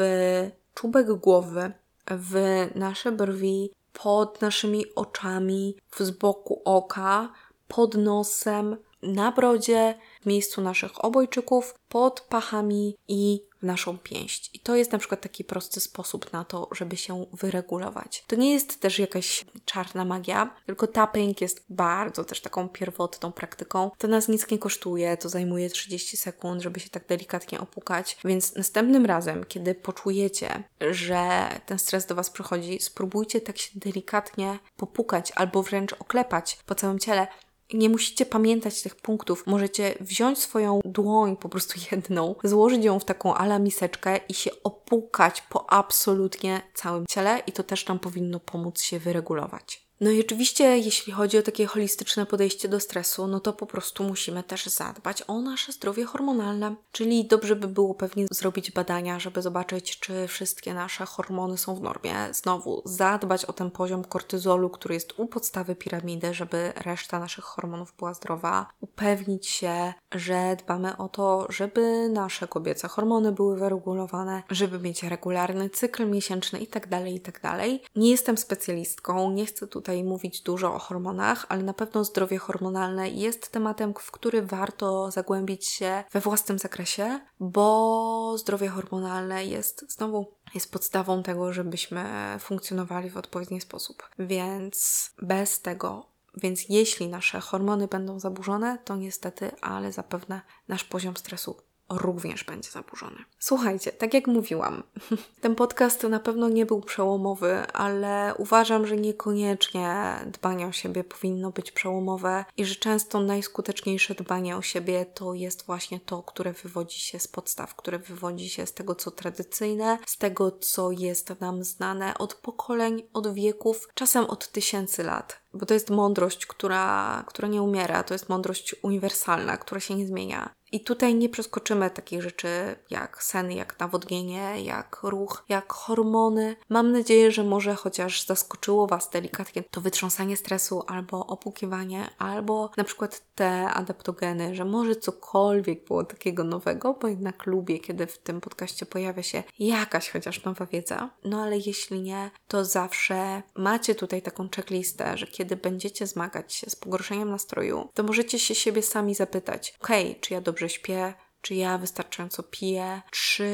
czubek 0.74 1.12
głowy, 1.12 1.72
w 2.10 2.66
nasze 2.74 3.12
brwi, 3.12 3.72
pod 3.92 4.40
naszymi 4.42 4.84
oczami, 4.94 5.76
z 5.98 6.10
boku 6.10 6.62
oka, 6.64 7.32
pod 7.68 7.94
nosem, 7.94 8.76
na 9.02 9.32
brodzie, 9.32 9.98
w 10.22 10.26
miejscu 10.26 10.60
naszych 10.60 11.04
obojczyków, 11.04 11.74
pod 11.88 12.20
pachami 12.20 12.96
i 13.08 13.42
w 13.62 13.66
naszą 13.66 13.98
pięść. 13.98 14.50
I 14.54 14.58
to 14.58 14.76
jest 14.76 14.92
na 14.92 14.98
przykład 14.98 15.20
taki 15.20 15.44
prosty 15.44 15.80
sposób 15.80 16.32
na 16.32 16.44
to, 16.44 16.68
żeby 16.72 16.96
się 16.96 17.26
wyregulować. 17.32 18.24
To 18.26 18.36
nie 18.36 18.52
jest 18.52 18.80
też 18.80 18.98
jakaś 18.98 19.44
czarna 19.64 20.04
magia, 20.04 20.54
tylko 20.66 20.86
tapping 20.86 21.40
jest 21.40 21.64
bardzo 21.68 22.24
też 22.24 22.40
taką 22.40 22.68
pierwotną 22.68 23.32
praktyką. 23.32 23.90
To 23.98 24.08
nas 24.08 24.28
nic 24.28 24.50
nie 24.50 24.58
kosztuje, 24.58 25.16
to 25.16 25.28
zajmuje 25.28 25.70
30 25.70 26.16
sekund, 26.16 26.62
żeby 26.62 26.80
się 26.80 26.90
tak 26.90 27.06
delikatnie 27.06 27.60
opukać. 27.60 28.16
Więc 28.24 28.54
następnym 28.54 29.06
razem, 29.06 29.44
kiedy 29.44 29.74
poczujecie, 29.74 30.62
że 30.80 31.48
ten 31.66 31.78
stres 31.78 32.06
do 32.06 32.14
Was 32.14 32.30
przychodzi, 32.30 32.78
spróbujcie 32.80 33.40
tak 33.40 33.58
się 33.58 33.70
delikatnie 33.74 34.58
popukać 34.76 35.32
albo 35.36 35.62
wręcz 35.62 35.92
oklepać 35.92 36.58
po 36.66 36.74
całym 36.74 36.98
ciele 36.98 37.26
nie 37.74 37.88
musicie 37.88 38.26
pamiętać 38.26 38.82
tych 38.82 38.96
punktów. 38.96 39.46
Możecie 39.46 39.94
wziąć 40.00 40.38
swoją 40.38 40.80
dłoń, 40.84 41.36
po 41.36 41.48
prostu 41.48 41.80
jedną, 41.92 42.34
złożyć 42.44 42.84
ją 42.84 42.98
w 42.98 43.04
taką 43.04 43.34
ala 43.34 43.58
miseczkę 43.58 44.20
i 44.28 44.34
się 44.34 44.50
opukać 44.64 45.42
po 45.42 45.72
absolutnie 45.72 46.60
całym 46.74 47.06
ciele 47.06 47.42
i 47.46 47.52
to 47.52 47.62
też 47.62 47.86
nam 47.86 47.98
powinno 47.98 48.40
pomóc 48.40 48.80
się 48.80 48.98
wyregulować. 48.98 49.91
No 50.02 50.10
i 50.10 50.20
oczywiście, 50.20 50.78
jeśli 50.78 51.12
chodzi 51.12 51.38
o 51.38 51.42
takie 51.42 51.66
holistyczne 51.66 52.26
podejście 52.26 52.68
do 52.68 52.80
stresu, 52.80 53.26
no 53.26 53.40
to 53.40 53.52
po 53.52 53.66
prostu 53.66 54.04
musimy 54.04 54.42
też 54.42 54.66
zadbać 54.66 55.24
o 55.26 55.40
nasze 55.40 55.72
zdrowie 55.72 56.04
hormonalne. 56.04 56.74
Czyli 56.92 57.24
dobrze 57.24 57.56
by 57.56 57.68
było 57.68 57.94
pewnie 57.94 58.26
zrobić 58.30 58.70
badania, 58.70 59.18
żeby 59.18 59.42
zobaczyć, 59.42 59.98
czy 59.98 60.28
wszystkie 60.28 60.74
nasze 60.74 61.06
hormony 61.06 61.58
są 61.58 61.74
w 61.74 61.80
normie. 61.80 62.14
Znowu, 62.32 62.82
zadbać 62.84 63.44
o 63.44 63.52
ten 63.52 63.70
poziom 63.70 64.04
kortyzolu, 64.04 64.70
który 64.70 64.94
jest 64.94 65.18
u 65.18 65.26
podstawy 65.26 65.74
piramidy, 65.74 66.34
żeby 66.34 66.72
reszta 66.76 67.18
naszych 67.18 67.44
hormonów 67.44 67.94
była 67.98 68.14
zdrowa. 68.14 68.66
Upewnić 68.80 69.46
się, 69.46 69.92
że 70.12 70.56
dbamy 70.64 70.96
o 70.96 71.08
to, 71.08 71.46
żeby 71.48 72.08
nasze 72.08 72.48
kobiece 72.48 72.88
hormony 72.88 73.32
były 73.32 73.58
wyregulowane, 73.58 74.42
żeby 74.50 74.78
mieć 74.78 75.02
regularny 75.02 75.70
cykl 75.70 76.06
miesięczny 76.06 76.58
itd., 76.58 76.88
tak 76.88 77.08
itd. 77.08 77.40
Tak 77.40 77.60
nie 77.96 78.10
jestem 78.10 78.38
specjalistką, 78.38 79.30
nie 79.30 79.46
chcę 79.46 79.66
tutaj 79.66 79.91
tutaj 79.92 80.04
mówić 80.04 80.40
dużo 80.40 80.74
o 80.74 80.78
hormonach, 80.78 81.46
ale 81.48 81.62
na 81.62 81.74
pewno 81.74 82.04
zdrowie 82.04 82.38
hormonalne 82.38 83.10
jest 83.10 83.52
tematem, 83.52 83.94
w 83.98 84.10
który 84.10 84.42
warto 84.42 85.10
zagłębić 85.10 85.66
się 85.66 86.04
we 86.12 86.20
własnym 86.20 86.58
zakresie, 86.58 87.20
bo 87.40 88.38
zdrowie 88.38 88.68
hormonalne 88.68 89.44
jest 89.44 89.92
znowu 89.92 90.26
jest 90.54 90.72
podstawą 90.72 91.22
tego, 91.22 91.52
żebyśmy 91.52 92.04
funkcjonowali 92.40 93.10
w 93.10 93.16
odpowiedni 93.16 93.60
sposób. 93.60 94.08
Więc 94.18 95.10
bez 95.22 95.60
tego 95.60 96.12
więc 96.36 96.68
jeśli 96.68 97.08
nasze 97.08 97.40
hormony 97.40 97.88
będą 97.88 98.20
zaburzone, 98.20 98.78
to 98.84 98.96
niestety, 98.96 99.50
ale 99.60 99.92
zapewne 99.92 100.40
nasz 100.68 100.84
poziom 100.84 101.16
stresu 101.16 101.56
również 101.90 102.44
będzie 102.44 102.70
zaburzony. 102.70 103.16
Słuchajcie, 103.38 103.92
tak 103.92 104.14
jak 104.14 104.26
mówiłam, 104.26 104.82
ten 105.40 105.54
podcast 105.54 106.02
na 106.02 106.20
pewno 106.20 106.48
nie 106.48 106.66
był 106.66 106.80
przełomowy, 106.80 107.66
ale 107.72 108.34
uważam, 108.38 108.86
że 108.86 108.96
niekoniecznie 108.96 110.16
dbanie 110.26 110.66
o 110.66 110.72
siebie 110.72 111.04
powinno 111.04 111.50
być 111.50 111.72
przełomowe 111.72 112.44
i 112.56 112.64
że 112.64 112.74
często 112.74 113.20
najskuteczniejsze 113.20 114.14
dbanie 114.14 114.56
o 114.56 114.62
siebie 114.62 115.06
to 115.06 115.34
jest 115.34 115.66
właśnie 115.66 116.00
to, 116.00 116.22
które 116.22 116.52
wywodzi 116.52 117.00
się 117.00 117.18
z 117.18 117.28
podstaw, 117.28 117.74
które 117.74 117.98
wywodzi 117.98 118.48
się 118.48 118.66
z 118.66 118.72
tego, 118.72 118.94
co 118.94 119.10
tradycyjne, 119.10 119.98
z 120.06 120.18
tego, 120.18 120.50
co 120.50 120.90
jest 120.90 121.40
nam 121.40 121.64
znane 121.64 122.18
od 122.18 122.34
pokoleń, 122.34 123.02
od 123.12 123.34
wieków, 123.34 123.88
czasem 123.94 124.24
od 124.24 124.48
tysięcy 124.48 125.02
lat 125.02 125.42
bo 125.54 125.66
to 125.66 125.74
jest 125.74 125.90
mądrość, 125.90 126.46
która, 126.46 127.24
która 127.26 127.48
nie 127.48 127.62
umiera, 127.62 128.02
to 128.02 128.14
jest 128.14 128.28
mądrość 128.28 128.76
uniwersalna, 128.82 129.56
która 129.56 129.80
się 129.80 129.94
nie 129.94 130.06
zmienia. 130.06 130.54
I 130.72 130.80
tutaj 130.80 131.14
nie 131.14 131.28
przeskoczymy 131.28 131.90
takich 131.90 132.22
rzeczy 132.22 132.48
jak 132.90 133.22
sen, 133.22 133.52
jak 133.52 133.78
nawodnienie, 133.80 134.62
jak 134.62 134.98
ruch, 135.02 135.44
jak 135.48 135.72
hormony. 135.72 136.56
Mam 136.68 136.92
nadzieję, 136.92 137.30
że 137.30 137.44
może 137.44 137.74
chociaż 137.74 138.26
zaskoczyło 138.26 138.86
Was 138.86 139.10
delikatnie 139.10 139.62
to 139.70 139.80
wytrząsanie 139.80 140.36
stresu, 140.36 140.82
albo 140.86 141.26
opukiwanie, 141.26 142.10
albo 142.18 142.70
na 142.76 142.84
przykład 142.84 143.22
te 143.34 143.68
adaptogeny, 143.68 144.54
że 144.54 144.64
może 144.64 144.96
cokolwiek 144.96 145.84
było 145.84 146.04
takiego 146.04 146.44
nowego, 146.44 146.94
bo 147.00 147.08
jednak 147.08 147.46
lubię, 147.46 147.78
kiedy 147.78 148.06
w 148.06 148.18
tym 148.18 148.40
podcaście 148.40 148.86
pojawia 148.86 149.22
się 149.22 149.42
jakaś 149.58 150.10
chociaż 150.10 150.44
nowa 150.44 150.66
wiedza. 150.66 151.10
No 151.24 151.42
ale 151.42 151.58
jeśli 151.58 152.00
nie, 152.00 152.30
to 152.48 152.64
zawsze 152.64 153.42
macie 153.56 153.94
tutaj 153.94 154.22
taką 154.22 154.48
checklistę, 154.56 155.18
że 155.18 155.26
kiedy 155.26 155.56
będziecie 155.56 156.06
zmagać 156.06 156.54
się 156.54 156.70
z 156.70 156.76
pogorszeniem 156.76 157.30
nastroju, 157.30 157.88
to 157.94 158.02
możecie 158.02 158.38
się 158.38 158.54
siebie 158.54 158.82
sami 158.82 159.14
zapytać: 159.14 159.74
OK, 159.80 159.88
czy 160.20 160.34
ja 160.34 160.40
dobrze 160.40 160.61
śpię? 160.68 161.14
czy 161.42 161.54
ja 161.54 161.78
wystarczająco 161.78 162.42
piję, 162.42 163.02
czy, 163.10 163.50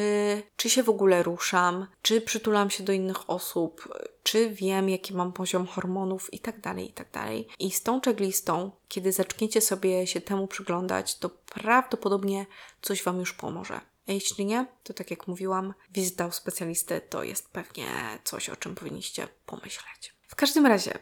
czy 0.57 0.71
się 0.71 0.83
w 0.83 0.89
ogóle 0.89 1.23
ruszam, 1.23 1.87
czy 2.03 2.21
przytulam 2.21 2.71
się 2.71 2.85
do 2.85 2.93
innych 2.93 3.31
osób, 3.31 3.89
czy 4.23 4.51
wiem, 4.51 4.89
jaki 4.89 5.15
mam 5.15 5.33
poziom 5.33 5.67
hormonów 5.67 6.35
i 6.35 6.39
tak 6.39 6.61
dalej, 6.61 6.91
i 6.91 6.93
tak 6.93 7.11
dalej. 7.11 7.49
I 7.59 7.71
z 7.71 7.83
tą 7.83 8.01
checklistą, 8.01 8.71
kiedy 8.89 9.13
zaczniecie 9.13 9.61
sobie 9.61 10.07
się 10.07 10.21
temu 10.21 10.47
przyglądać, 10.47 11.19
to 11.19 11.29
prawdopodobnie 11.29 12.47
coś 12.83 13.03
Wam 13.03 13.19
już 13.19 13.33
pomoże. 13.33 13.81
A 14.09 14.13
jeśli 14.13 14.47
nie, 14.47 14.67
to 14.83 14.95
tak 14.95 15.11
jak 15.11 15.27
mówiłam, 15.27 15.75
wizyta 15.91 16.27
u 16.27 16.33
specjalisty 16.33 17.01
to 17.01 17.23
jest 17.23 17.49
pewnie 17.49 17.87
coś, 18.25 18.49
o 18.49 18.57
czym 18.57 18.75
powinniście 18.75 19.29
pomyśleć. 19.47 20.15
W 20.29 20.35
każdym 20.35 20.67
razie, 20.67 20.99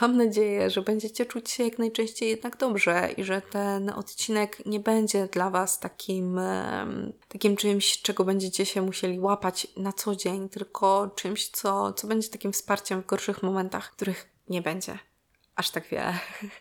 Mam 0.00 0.16
nadzieję, 0.16 0.70
że 0.70 0.82
będziecie 0.82 1.26
czuć 1.26 1.50
się 1.50 1.64
jak 1.64 1.78
najczęściej 1.78 2.28
jednak 2.28 2.56
dobrze 2.56 3.08
i 3.16 3.24
że 3.24 3.42
ten 3.42 3.90
odcinek 3.90 4.66
nie 4.66 4.80
będzie 4.80 5.26
dla 5.26 5.50
Was 5.50 5.80
takim, 5.80 6.40
takim 7.28 7.56
czymś, 7.56 8.02
czego 8.02 8.24
będziecie 8.24 8.66
się 8.66 8.82
musieli 8.82 9.20
łapać 9.20 9.66
na 9.76 9.92
co 9.92 10.16
dzień, 10.16 10.48
tylko 10.48 11.10
czymś, 11.16 11.48
co, 11.48 11.92
co 11.92 12.06
będzie 12.06 12.28
takim 12.28 12.52
wsparciem 12.52 13.02
w 13.02 13.06
gorszych 13.06 13.42
momentach, 13.42 13.90
których 13.90 14.28
nie 14.48 14.62
będzie 14.62 14.98
aż 15.56 15.70
tak 15.70 15.88
wiele. 15.88 16.18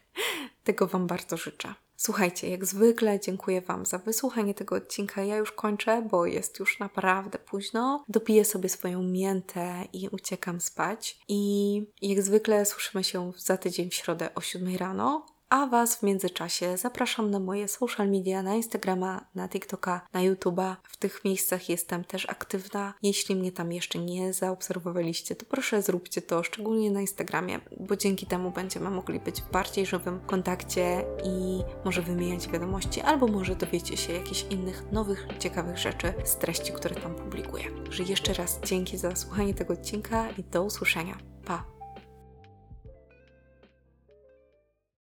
Tego 0.63 0.88
Wam 0.88 1.07
bardzo 1.07 1.38
życzę. 1.38 1.73
Słuchajcie, 1.99 2.49
jak 2.49 2.65
zwykle 2.65 3.19
dziękuję 3.19 3.61
Wam 3.61 3.85
za 3.85 3.97
wysłuchanie 3.97 4.53
tego 4.53 4.75
odcinka. 4.75 5.23
Ja 5.23 5.35
już 5.37 5.51
kończę, 5.51 6.07
bo 6.11 6.25
jest 6.25 6.59
już 6.59 6.79
naprawdę 6.79 7.39
późno. 7.39 8.03
Dopiję 8.09 8.45
sobie 8.45 8.69
swoją 8.69 9.03
miętę 9.03 9.87
i 9.93 10.09
uciekam 10.09 10.61
spać. 10.61 11.19
I 11.27 11.83
jak 12.01 12.21
zwykle 12.21 12.65
słyszymy 12.65 13.03
się 13.03 13.31
za 13.37 13.57
tydzień 13.57 13.89
w 13.89 13.93
środę 13.93 14.35
o 14.35 14.41
7 14.41 14.75
rano. 14.75 15.25
A 15.49 15.67
Was 15.67 15.95
w 15.95 16.03
międzyczasie 16.03 16.77
zapraszam 16.77 17.31
na 17.31 17.39
moje 17.39 17.67
social 17.67 18.09
media, 18.09 18.43
na 18.43 18.55
Instagrama, 18.55 19.25
na 19.35 19.49
TikToka, 19.49 20.01
na 20.13 20.19
YouTube'a. 20.19 20.75
W 20.83 20.97
tych 20.97 21.25
miejscach 21.25 21.69
jestem 21.69 22.03
też 22.03 22.29
aktywna. 22.29 22.93
Jeśli 23.03 23.35
mnie 23.35 23.51
tam 23.51 23.71
jeszcze 23.71 23.99
nie 23.99 24.33
zaobserwowaliście, 24.33 25.35
to 25.35 25.45
proszę 25.45 25.81
zróbcie 25.81 26.21
to, 26.21 26.43
szczególnie 26.43 26.91
na 26.91 27.01
Instagramie, 27.01 27.59
bo 27.79 27.95
dzięki 27.95 28.25
temu 28.25 28.51
będziemy 28.51 28.89
mogli 28.89 29.19
być 29.19 29.41
w 29.41 29.51
bardziej 29.51 29.85
żywym 29.85 30.19
kontakcie 30.19 31.03
i 31.23 31.63
może 31.85 32.01
wymieniać 32.01 32.47
wiadomości, 32.47 33.01
albo 33.01 33.27
może 33.27 33.55
dowiecie 33.55 33.97
się 33.97 34.13
jakichś 34.13 34.45
innych 34.49 34.91
nowych, 34.91 35.27
ciekawych 35.39 35.77
rzeczy 35.77 36.13
z 36.23 36.37
treści, 36.37 36.73
które 36.73 36.95
tam 36.95 37.15
publikuję. 37.15 37.63
Że 37.89 38.03
jeszcze 38.03 38.33
raz 38.33 38.59
dzięki 38.65 38.97
za 38.97 39.15
słuchanie 39.15 39.53
tego 39.53 39.73
odcinka 39.73 40.29
i 40.31 40.43
do 40.43 40.63
usłyszenia. 40.63 41.17
Pa! 41.45 41.76